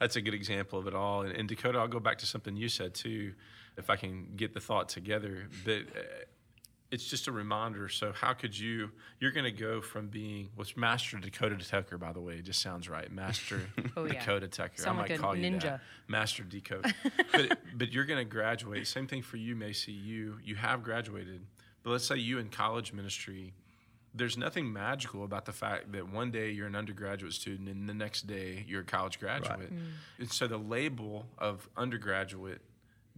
that's 0.00 0.16
a 0.16 0.20
good 0.20 0.34
example 0.34 0.78
of 0.78 0.86
it 0.86 0.94
all. 0.94 1.22
And, 1.22 1.36
and 1.36 1.48
Dakota, 1.48 1.78
I'll 1.78 1.86
go 1.88 2.00
back 2.00 2.18
to 2.18 2.26
something 2.26 2.56
you 2.56 2.68
said 2.68 2.94
too, 2.94 3.34
if 3.76 3.90
I 3.90 3.96
can 3.96 4.32
get 4.36 4.54
the 4.54 4.60
thought 4.60 4.88
together. 4.88 5.48
But 5.64 5.82
uh, 5.94 6.02
it's 6.90 7.04
just 7.04 7.28
a 7.28 7.32
reminder. 7.32 7.88
So 7.88 8.12
how 8.12 8.32
could 8.32 8.58
you? 8.58 8.90
You're 9.20 9.30
going 9.30 9.44
to 9.44 9.52
go 9.52 9.80
from 9.80 10.08
being 10.08 10.48
what's 10.56 10.76
Master 10.76 11.18
Dakota 11.18 11.56
Tucker, 11.58 11.98
by 11.98 12.12
the 12.12 12.20
way. 12.20 12.34
It 12.34 12.44
just 12.44 12.60
sounds 12.62 12.88
right, 12.88 13.10
Master 13.12 13.60
Oh, 13.96 14.06
yeah. 14.06 14.14
Dakota 14.14 14.48
Tucker. 14.48 14.72
Sound 14.82 14.98
I 14.98 15.02
like 15.02 15.10
might 15.10 15.18
a 15.18 15.22
call 15.22 15.36
you 15.36 15.50
ninja. 15.50 15.62
that, 15.62 15.80
Master 16.08 16.42
Dakota. 16.42 16.92
but 17.32 17.58
but 17.76 17.92
you're 17.92 18.06
going 18.06 18.18
to 18.18 18.24
graduate. 18.24 18.86
Same 18.86 19.06
thing 19.06 19.22
for 19.22 19.36
you, 19.36 19.54
Macy. 19.54 19.92
You 19.92 20.38
you 20.42 20.56
have 20.56 20.82
graduated. 20.82 21.42
But 21.82 21.90
let's 21.90 22.06
say 22.06 22.16
you 22.16 22.38
in 22.38 22.48
college 22.48 22.92
ministry 22.92 23.54
there's 24.14 24.36
nothing 24.36 24.72
magical 24.72 25.24
about 25.24 25.44
the 25.44 25.52
fact 25.52 25.92
that 25.92 26.08
one 26.08 26.30
day 26.30 26.50
you're 26.50 26.66
an 26.66 26.74
undergraduate 26.74 27.32
student 27.32 27.68
and 27.68 27.88
the 27.88 27.94
next 27.94 28.26
day 28.26 28.64
you're 28.66 28.80
a 28.80 28.84
college 28.84 29.20
graduate. 29.20 29.72
Mm. 29.72 29.92
And 30.18 30.32
so 30.32 30.46
the 30.46 30.58
label 30.58 31.26
of 31.38 31.68
undergraduate 31.76 32.60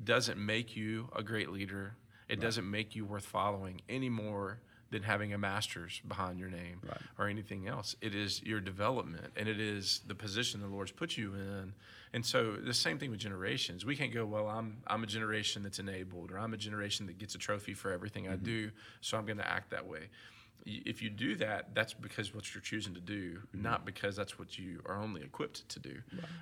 doesn't 0.02 0.38
make 0.38 0.76
you 0.76 1.08
a 1.16 1.22
great 1.22 1.50
leader. 1.50 1.94
It 2.28 2.40
doesn't 2.40 2.70
make 2.70 2.94
you 2.94 3.04
worth 3.04 3.24
following 3.24 3.80
any 3.88 4.08
more 4.08 4.60
than 4.90 5.02
having 5.02 5.32
a 5.32 5.38
master's 5.38 6.00
behind 6.06 6.38
your 6.38 6.50
name 6.50 6.80
or 7.18 7.26
anything 7.26 7.66
else. 7.66 7.96
It 8.02 8.14
is 8.14 8.42
your 8.42 8.60
development 8.60 9.32
and 9.36 9.48
it 9.48 9.58
is 9.58 10.02
the 10.06 10.14
position 10.14 10.60
the 10.60 10.66
Lord's 10.66 10.92
put 10.92 11.16
you 11.16 11.34
in. 11.34 11.72
And 12.12 12.24
so 12.24 12.56
the 12.56 12.74
same 12.74 12.98
thing 12.98 13.10
with 13.10 13.20
generations. 13.20 13.86
We 13.86 13.96
can't 13.96 14.12
go, 14.12 14.26
well, 14.26 14.48
I'm 14.48 14.78
I'm 14.86 15.02
a 15.02 15.06
generation 15.06 15.62
that's 15.62 15.78
enabled 15.78 16.30
or 16.30 16.38
I'm 16.38 16.52
a 16.52 16.58
generation 16.58 17.06
that 17.06 17.18
gets 17.18 17.34
a 17.34 17.38
trophy 17.38 17.72
for 17.72 17.90
everything 17.90 18.28
I 18.28 18.32
mm-hmm. 18.32 18.44
do, 18.44 18.70
so 19.00 19.16
I'm 19.16 19.24
going 19.24 19.38
to 19.38 19.48
act 19.48 19.70
that 19.70 19.86
way 19.86 20.00
y- 20.00 20.41
if 20.64 21.02
you 21.02 21.10
do 21.10 21.34
that, 21.36 21.74
that's 21.74 21.92
because 21.94 22.34
what 22.34 22.54
you're 22.54 22.62
choosing 22.62 22.94
to 22.94 23.00
do, 23.00 23.40
not 23.52 23.84
because 23.84 24.16
that's 24.16 24.38
what 24.38 24.58
you 24.58 24.80
are 24.86 25.00
only 25.00 25.22
equipped 25.22 25.68
to 25.70 25.78
do. 25.78 25.96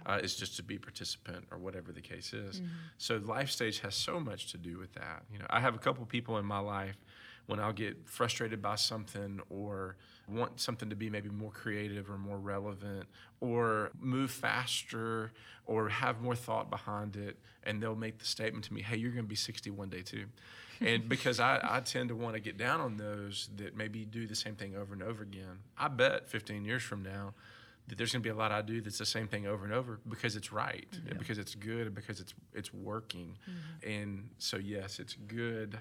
Uh, 0.06 0.20
it's 0.22 0.34
just 0.34 0.56
to 0.56 0.62
be 0.62 0.78
participant 0.78 1.46
or 1.50 1.58
whatever 1.58 1.92
the 1.92 2.00
case 2.00 2.32
is. 2.32 2.60
So 2.98 3.16
life 3.16 3.50
stage 3.50 3.80
has 3.80 3.94
so 3.94 4.20
much 4.20 4.50
to 4.52 4.58
do 4.58 4.78
with 4.78 4.92
that. 4.94 5.24
You 5.32 5.38
know, 5.38 5.46
I 5.48 5.60
have 5.60 5.74
a 5.74 5.78
couple 5.78 6.04
people 6.06 6.38
in 6.38 6.44
my 6.44 6.58
life 6.58 6.96
when 7.50 7.60
I'll 7.60 7.72
get 7.72 8.08
frustrated 8.08 8.62
by 8.62 8.76
something 8.76 9.40
or 9.50 9.96
want 10.28 10.60
something 10.60 10.88
to 10.90 10.96
be 10.96 11.10
maybe 11.10 11.28
more 11.28 11.50
creative 11.50 12.08
or 12.08 12.16
more 12.16 12.38
relevant 12.38 13.06
or 13.40 13.90
move 13.98 14.30
faster 14.30 15.32
or 15.66 15.88
have 15.88 16.20
more 16.22 16.36
thought 16.36 16.70
behind 16.70 17.16
it 17.16 17.36
and 17.64 17.82
they'll 17.82 17.96
make 17.96 18.18
the 18.18 18.24
statement 18.24 18.64
to 18.66 18.72
me 18.72 18.82
hey 18.82 18.96
you're 18.96 19.10
going 19.10 19.24
to 19.24 19.28
be 19.28 19.34
60 19.34 19.70
one 19.70 19.88
day 19.88 20.02
too. 20.02 20.26
And 20.80 21.08
because 21.08 21.40
I, 21.40 21.60
I 21.62 21.80
tend 21.80 22.08
to 22.08 22.16
want 22.16 22.34
to 22.36 22.40
get 22.40 22.56
down 22.56 22.80
on 22.80 22.96
those 22.96 23.50
that 23.56 23.76
maybe 23.76 24.04
do 24.04 24.26
the 24.26 24.36
same 24.36 24.54
thing 24.54 24.76
over 24.76 24.94
and 24.94 25.02
over 25.02 25.22
again 25.22 25.58
i 25.76 25.88
bet 25.88 26.28
15 26.28 26.64
years 26.64 26.82
from 26.82 27.02
now 27.02 27.34
that 27.88 27.98
there's 27.98 28.12
going 28.12 28.22
to 28.22 28.26
be 28.26 28.30
a 28.30 28.34
lot 28.34 28.52
I 28.52 28.62
do 28.62 28.80
that's 28.80 28.98
the 28.98 29.04
same 29.06 29.26
thing 29.26 29.48
over 29.48 29.64
and 29.64 29.74
over 29.74 29.98
because 30.08 30.36
it's 30.36 30.52
right 30.52 30.86
and 31.08 31.18
because 31.18 31.38
it's 31.38 31.56
good 31.56 31.86
and 31.86 31.94
because 31.94 32.20
it's 32.20 32.34
it's 32.54 32.72
working. 32.72 33.36
Mm-hmm. 33.50 33.90
And 33.90 34.30
so 34.38 34.58
yes, 34.58 35.00
it's 35.00 35.14
good 35.14 35.80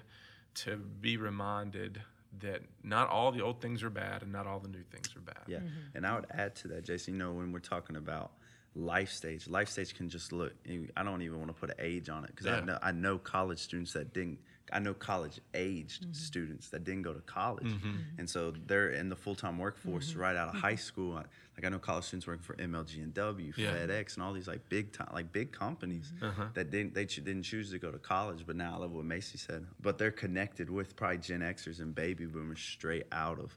to 0.54 0.76
be 0.76 1.16
reminded 1.16 2.02
that 2.40 2.62
not 2.82 3.08
all 3.08 3.32
the 3.32 3.42
old 3.42 3.60
things 3.60 3.82
are 3.82 3.90
bad 3.90 4.22
and 4.22 4.32
not 4.32 4.46
all 4.46 4.60
the 4.60 4.68
new 4.68 4.82
things 4.90 5.14
are 5.16 5.20
bad. 5.20 5.42
Yeah. 5.46 5.58
Mm-hmm. 5.58 5.96
And 5.96 6.06
I 6.06 6.14
would 6.14 6.26
add 6.30 6.54
to 6.56 6.68
that, 6.68 6.84
Jason, 6.84 7.14
you 7.14 7.18
know, 7.18 7.32
when 7.32 7.52
we're 7.52 7.58
talking 7.58 7.96
about 7.96 8.32
life 8.74 9.10
stage, 9.10 9.48
life 9.48 9.68
stage 9.68 9.94
can 9.94 10.08
just 10.08 10.32
look, 10.32 10.52
I 10.96 11.02
don't 11.02 11.22
even 11.22 11.38
want 11.38 11.48
to 11.48 11.54
put 11.54 11.70
an 11.70 11.76
age 11.78 12.08
on 12.08 12.24
it 12.24 12.30
because 12.30 12.46
Yeah. 12.46 12.56
I, 12.58 12.60
know, 12.60 12.78
I 12.82 12.92
know 12.92 13.18
college 13.18 13.58
students 13.58 13.92
that 13.94 14.12
didn't 14.14 14.38
I 14.72 14.78
know 14.78 14.94
college 14.94 15.40
aged 15.54 16.02
Mm-hmm. 16.02 16.12
students 16.12 16.68
that 16.70 16.84
didn't 16.84 17.02
go 17.02 17.12
to 17.12 17.20
college, 17.20 17.66
mm-hmm. 17.66 17.88
Mm-hmm. 17.88 18.18
and 18.18 18.28
so 18.30 18.52
they're 18.66 18.90
in 18.90 19.08
the 19.08 19.16
full 19.16 19.34
time 19.34 19.58
workforce 19.58 20.10
mm-hmm. 20.10 20.20
right 20.20 20.36
out 20.36 20.54
of 20.54 20.60
high 20.60 20.76
school. 20.76 21.12
Like 21.14 21.64
I 21.66 21.68
know 21.68 21.78
college 21.78 22.04
students 22.04 22.26
working 22.26 22.42
for 22.42 22.54
MLG 22.54 23.02
and 23.02 23.12
W, 23.12 23.52
Yeah. 23.56 23.72
FedEx, 23.74 24.14
and 24.14 24.22
all 24.22 24.32
these 24.32 24.48
like 24.48 24.66
big 24.68 24.92
time 24.92 25.08
like 25.12 25.30
big 25.32 25.52
companies 25.52 26.12
Uh-huh. 26.22 26.46
that 26.54 26.70
didn't 26.70 26.94
they 26.94 27.04
ch- 27.06 27.16
didn't 27.16 27.42
choose 27.42 27.70
to 27.72 27.78
go 27.78 27.90
to 27.90 27.98
college. 27.98 28.44
But 28.46 28.56
now 28.56 28.74
I 28.74 28.78
love 28.78 28.92
what 28.92 29.04
Macy 29.04 29.36
said. 29.38 29.66
But 29.80 29.98
they're 29.98 30.10
connected 30.10 30.70
with 30.70 30.96
probably 30.96 31.18
Gen 31.18 31.40
Xers 31.40 31.80
and 31.80 31.94
baby 31.94 32.24
boomers 32.26 32.60
straight 32.60 33.06
out 33.12 33.38
of 33.38 33.56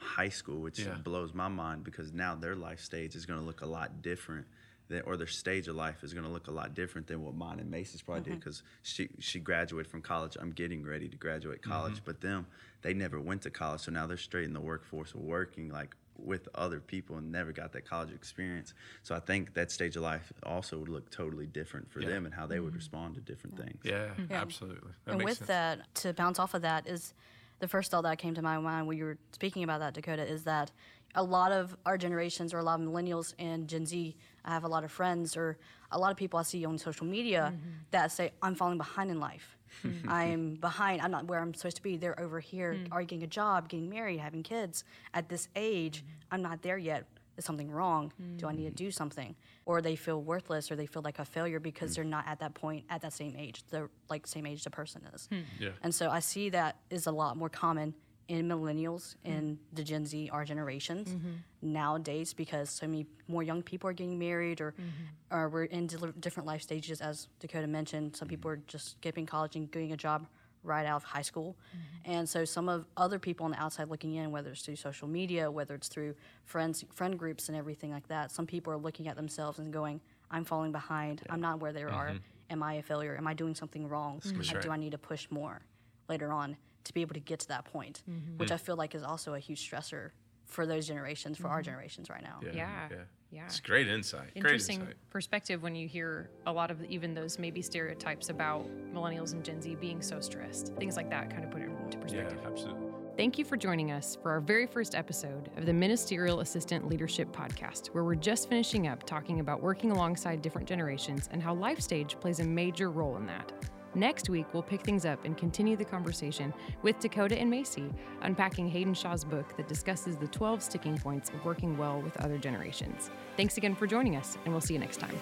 high 0.00 0.30
school, 0.30 0.60
which 0.60 0.80
Yeah. 0.80 0.94
blows 0.94 1.32
my 1.34 1.48
mind 1.48 1.84
because 1.84 2.12
now 2.12 2.34
their 2.34 2.56
life 2.56 2.80
stage 2.80 3.14
is 3.14 3.24
going 3.26 3.38
to 3.38 3.44
look 3.46 3.60
a 3.62 3.66
lot 3.66 4.02
different. 4.02 4.46
Than, 4.88 5.00
or 5.02 5.16
their 5.16 5.26
stage 5.26 5.66
of 5.68 5.76
life 5.76 6.04
is 6.04 6.12
going 6.12 6.26
to 6.26 6.30
look 6.30 6.46
a 6.46 6.50
lot 6.50 6.74
different 6.74 7.06
than 7.06 7.22
what 7.22 7.34
mine 7.34 7.58
and 7.58 7.70
Macy's 7.70 8.02
probably 8.02 8.22
did 8.24 8.30
mm-hmm. 8.32 8.40
because 8.40 8.62
she 8.82 9.08
she 9.18 9.40
graduated 9.40 9.90
from 9.90 10.02
college. 10.02 10.36
I'm 10.38 10.50
getting 10.50 10.84
ready 10.84 11.08
to 11.08 11.16
graduate 11.16 11.62
mm-hmm. 11.62 11.70
college, 11.72 12.02
but 12.04 12.20
them 12.20 12.46
they 12.82 12.92
never 12.92 13.18
went 13.18 13.42
to 13.42 13.50
college, 13.50 13.80
so 13.80 13.92
now 13.92 14.06
they're 14.06 14.18
straight 14.18 14.44
in 14.44 14.52
the 14.52 14.60
workforce, 14.60 15.14
working 15.14 15.70
like 15.70 15.96
with 16.18 16.48
other 16.54 16.80
people 16.80 17.16
and 17.16 17.32
never 17.32 17.52
got 17.52 17.72
that 17.72 17.88
college 17.88 18.12
experience. 18.12 18.74
So 19.02 19.14
I 19.14 19.20
think 19.20 19.54
that 19.54 19.70
stage 19.70 19.96
of 19.96 20.02
life 20.02 20.32
also 20.42 20.78
would 20.78 20.88
look 20.88 21.10
totally 21.10 21.46
different 21.46 21.90
for 21.90 22.00
Yeah. 22.00 22.10
them 22.10 22.26
and 22.26 22.34
how 22.34 22.46
they 22.46 22.60
would 22.60 22.68
mm-hmm. 22.68 22.78
respond 22.78 23.14
to 23.16 23.20
different 23.20 23.56
things. 23.56 23.80
Yeah, 23.82 24.10
Yeah. 24.30 24.40
absolutely. 24.40 24.92
That 25.04 25.12
and 25.12 25.18
makes 25.18 25.30
with 25.30 25.38
sense. 25.38 25.48
that, 25.48 25.94
to 25.96 26.12
bounce 26.12 26.38
off 26.38 26.54
of 26.54 26.62
that, 26.62 26.86
is 26.86 27.14
the 27.58 27.68
first 27.68 27.90
thought 27.90 28.02
that 28.02 28.18
came 28.18 28.34
to 28.34 28.42
my 28.42 28.58
mind 28.58 28.86
when 28.86 28.96
you 28.96 29.04
were 29.04 29.18
speaking 29.32 29.64
about 29.64 29.80
that, 29.80 29.94
Dakota, 29.94 30.26
is 30.26 30.44
that 30.44 30.70
a 31.14 31.22
lot 31.22 31.52
of 31.52 31.76
our 31.86 31.96
generations, 31.96 32.52
or 32.52 32.58
a 32.58 32.62
lot 32.62 32.80
of 32.80 32.86
millennials 32.86 33.34
and 33.38 33.68
Gen 33.68 33.86
Z, 33.86 34.16
I 34.44 34.50
have 34.50 34.64
a 34.64 34.68
lot 34.68 34.84
of 34.84 34.90
friends, 34.90 35.36
or 35.36 35.58
a 35.90 35.98
lot 35.98 36.10
of 36.10 36.16
people 36.16 36.38
I 36.38 36.42
see 36.42 36.64
on 36.64 36.78
social 36.78 37.06
media 37.06 37.52
mm-hmm. 37.54 37.70
that 37.92 38.12
say, 38.12 38.32
I'm 38.42 38.54
falling 38.54 38.78
behind 38.78 39.10
in 39.10 39.20
life. 39.20 39.56
Mm-hmm. 39.84 40.08
I'm 40.08 40.54
behind. 40.54 41.02
I'm 41.02 41.10
not 41.10 41.26
where 41.26 41.40
I'm 41.40 41.54
supposed 41.54 41.76
to 41.76 41.82
be. 41.82 41.96
They're 41.96 42.18
over 42.20 42.40
here, 42.40 42.74
mm. 42.74 42.88
are 42.92 43.02
getting 43.02 43.24
a 43.24 43.28
job, 43.28 43.68
getting 43.68 43.88
married, 43.88 44.20
having 44.20 44.42
kids. 44.42 44.84
At 45.12 45.28
this 45.28 45.48
age, 45.56 45.98
mm-hmm. 45.98 46.34
I'm 46.34 46.42
not 46.42 46.62
there 46.62 46.78
yet. 46.78 47.06
Is 47.36 47.44
something 47.44 47.68
wrong? 47.68 48.12
Do 48.36 48.46
I 48.46 48.52
need 48.52 48.66
to 48.66 48.70
mm. 48.70 48.76
do 48.76 48.90
something? 48.92 49.34
Or 49.66 49.82
they 49.82 49.96
feel 49.96 50.22
worthless, 50.22 50.70
or 50.70 50.76
they 50.76 50.86
feel 50.86 51.02
like 51.02 51.18
a 51.18 51.24
failure 51.24 51.58
because 51.58 51.90
mm. 51.90 51.96
they're 51.96 52.04
not 52.04 52.28
at 52.28 52.38
that 52.38 52.54
point 52.54 52.84
at 52.88 53.02
that 53.02 53.12
same 53.12 53.34
age. 53.36 53.64
They're 53.70 53.90
like 54.08 54.28
same 54.28 54.46
age 54.46 54.62
the 54.62 54.70
person 54.70 55.02
is. 55.12 55.26
Hmm. 55.26 55.40
Yeah. 55.58 55.70
And 55.82 55.92
so 55.92 56.10
I 56.10 56.20
see 56.20 56.50
that 56.50 56.76
is 56.90 57.08
a 57.08 57.10
lot 57.10 57.36
more 57.36 57.48
common 57.48 57.94
in 58.28 58.48
millennials 58.48 59.16
and 59.24 59.58
the 59.72 59.82
Gen 59.84 60.06
Z, 60.06 60.30
our 60.32 60.44
generations 60.44 61.08
mm-hmm. 61.10 61.32
nowadays, 61.60 62.32
because 62.32 62.70
so 62.70 62.86
many 62.86 63.06
more 63.28 63.42
young 63.42 63.62
people 63.62 63.88
are 63.90 63.92
getting 63.92 64.18
married, 64.18 64.60
or, 64.60 64.72
mm-hmm. 64.72 65.36
or 65.36 65.48
we're 65.48 65.64
in 65.64 65.86
dil- 65.86 66.12
different 66.20 66.46
life 66.46 66.62
stages, 66.62 67.00
as 67.00 67.28
Dakota 67.40 67.66
mentioned. 67.66 68.16
Some 68.16 68.28
people 68.28 68.50
are 68.50 68.60
just 68.66 68.92
skipping 68.92 69.26
college 69.26 69.56
and 69.56 69.70
getting 69.70 69.92
a 69.92 69.96
job 69.96 70.26
right 70.62 70.86
out 70.86 70.96
of 70.96 71.04
high 71.04 71.22
school. 71.22 71.56
Mm-hmm. 71.76 72.12
And 72.12 72.28
so 72.28 72.44
some 72.44 72.68
of 72.68 72.86
other 72.96 73.18
people 73.18 73.44
on 73.44 73.50
the 73.50 73.60
outside 73.60 73.90
looking 73.90 74.14
in, 74.14 74.30
whether 74.30 74.50
it's 74.50 74.62
through 74.62 74.76
social 74.76 75.06
media, 75.06 75.50
whether 75.50 75.74
it's 75.74 75.88
through 75.88 76.14
friends, 76.46 76.84
friend 76.94 77.18
groups, 77.18 77.48
and 77.48 77.58
everything 77.58 77.90
like 77.90 78.08
that, 78.08 78.30
some 78.32 78.46
people 78.46 78.72
are 78.72 78.78
looking 78.78 79.06
at 79.08 79.16
themselves 79.16 79.58
and 79.58 79.72
going, 79.72 80.00
"I'm 80.30 80.44
falling 80.44 80.72
behind. 80.72 81.22
I'm 81.28 81.40
not 81.40 81.60
where 81.60 81.72
they 81.72 81.82
are. 81.82 82.14
Am 82.50 82.62
I 82.62 82.74
a 82.74 82.82
failure? 82.82 83.16
Am 83.16 83.26
I 83.26 83.34
doing 83.34 83.54
something 83.54 83.88
wrong? 83.88 84.20
That's 84.22 84.32
Uh, 84.58 84.62
Do. 84.62 84.70
I 84.70 84.76
need 84.76 84.92
to 84.92 84.98
push 84.98 85.30
more 85.30 85.60
later 86.08 86.32
on 86.32 86.56
to 86.84 86.94
be 86.94 87.00
able 87.00 87.14
to 87.14 87.20
get 87.20 87.40
to 87.40 87.48
that 87.48 87.64
point?" 87.64 88.02
Mm-hmm. 88.08 88.38
Which 88.38 88.50
I 88.50 88.56
feel 88.56 88.76
like 88.76 88.94
is 88.94 89.02
also 89.02 89.34
a 89.34 89.38
huge 89.38 89.68
stressor 89.68 90.10
for 90.46 90.66
those 90.66 90.86
generations, 90.86 91.38
for 91.38 91.48
our 91.48 91.58
mm-hmm. 91.58 91.64
generations 91.64 92.10
right 92.10 92.22
now. 92.22 92.40
Yeah, 92.42 92.50
Yeah. 92.52 92.88
yeah. 92.90 92.96
Yeah. 93.34 93.46
It's 93.46 93.58
great 93.58 93.88
insight. 93.88 94.32
Great 94.34 94.36
Interesting 94.36 94.80
insight. 94.82 94.94
perspective 95.10 95.60
when 95.60 95.74
you 95.74 95.88
hear 95.88 96.30
a 96.46 96.52
lot 96.52 96.70
of 96.70 96.84
even 96.84 97.14
those 97.14 97.36
maybe 97.36 97.62
stereotypes 97.62 98.28
about 98.28 98.64
millennials 98.94 99.32
and 99.32 99.44
Gen 99.44 99.60
Z 99.60 99.74
being 99.80 100.00
so 100.02 100.20
stressed. 100.20 100.72
Things 100.76 100.96
like 100.96 101.10
that 101.10 101.30
kind 101.30 101.42
of 101.44 101.50
put 101.50 101.62
it 101.62 101.64
into 101.64 101.98
perspective. 101.98 102.14
Yeah, 102.14 102.22
perspective. 102.24 102.52
absolutely. 102.52 102.90
Thank 103.16 103.36
you 103.36 103.44
for 103.44 103.56
joining 103.56 103.90
us 103.90 104.16
for 104.22 104.30
our 104.30 104.40
very 104.40 104.66
first 104.66 104.94
episode 104.94 105.50
of 105.56 105.66
the 105.66 105.72
Ministerial 105.72 106.40
Assistant 106.40 106.88
Leadership 106.88 107.34
Podcast, 107.34 107.88
where 107.88 108.04
we're 108.04 108.14
just 108.14 108.48
finishing 108.48 108.86
up 108.86 109.02
talking 109.02 109.40
about 109.40 109.60
working 109.60 109.90
alongside 109.90 110.40
different 110.40 110.68
generations 110.68 111.28
and 111.32 111.42
how 111.42 111.54
life 111.54 111.80
stage 111.80 112.16
plays 112.20 112.38
a 112.38 112.44
major 112.44 112.90
role 112.92 113.16
in 113.16 113.26
that. 113.26 113.52
Next 113.94 114.28
week, 114.28 114.46
we'll 114.52 114.62
pick 114.62 114.82
things 114.82 115.04
up 115.06 115.24
and 115.24 115.36
continue 115.36 115.76
the 115.76 115.84
conversation 115.84 116.52
with 116.82 116.98
Dakota 116.98 117.38
and 117.38 117.48
Macy, 117.48 117.90
unpacking 118.22 118.68
Haydn 118.68 118.94
Shaw's 118.94 119.24
book 119.24 119.56
that 119.56 119.68
discusses 119.68 120.16
the 120.16 120.26
12 120.28 120.62
sticking 120.62 120.98
points 120.98 121.30
of 121.30 121.44
working 121.44 121.78
well 121.78 122.00
with 122.00 122.16
other 122.18 122.38
generations. 122.38 123.10
Thanks 123.36 123.56
again 123.56 123.76
for 123.76 123.86
joining 123.86 124.16
us, 124.16 124.36
and 124.44 124.52
we'll 124.52 124.60
see 124.60 124.74
you 124.74 124.80
next 124.80 124.98
time. 124.98 125.16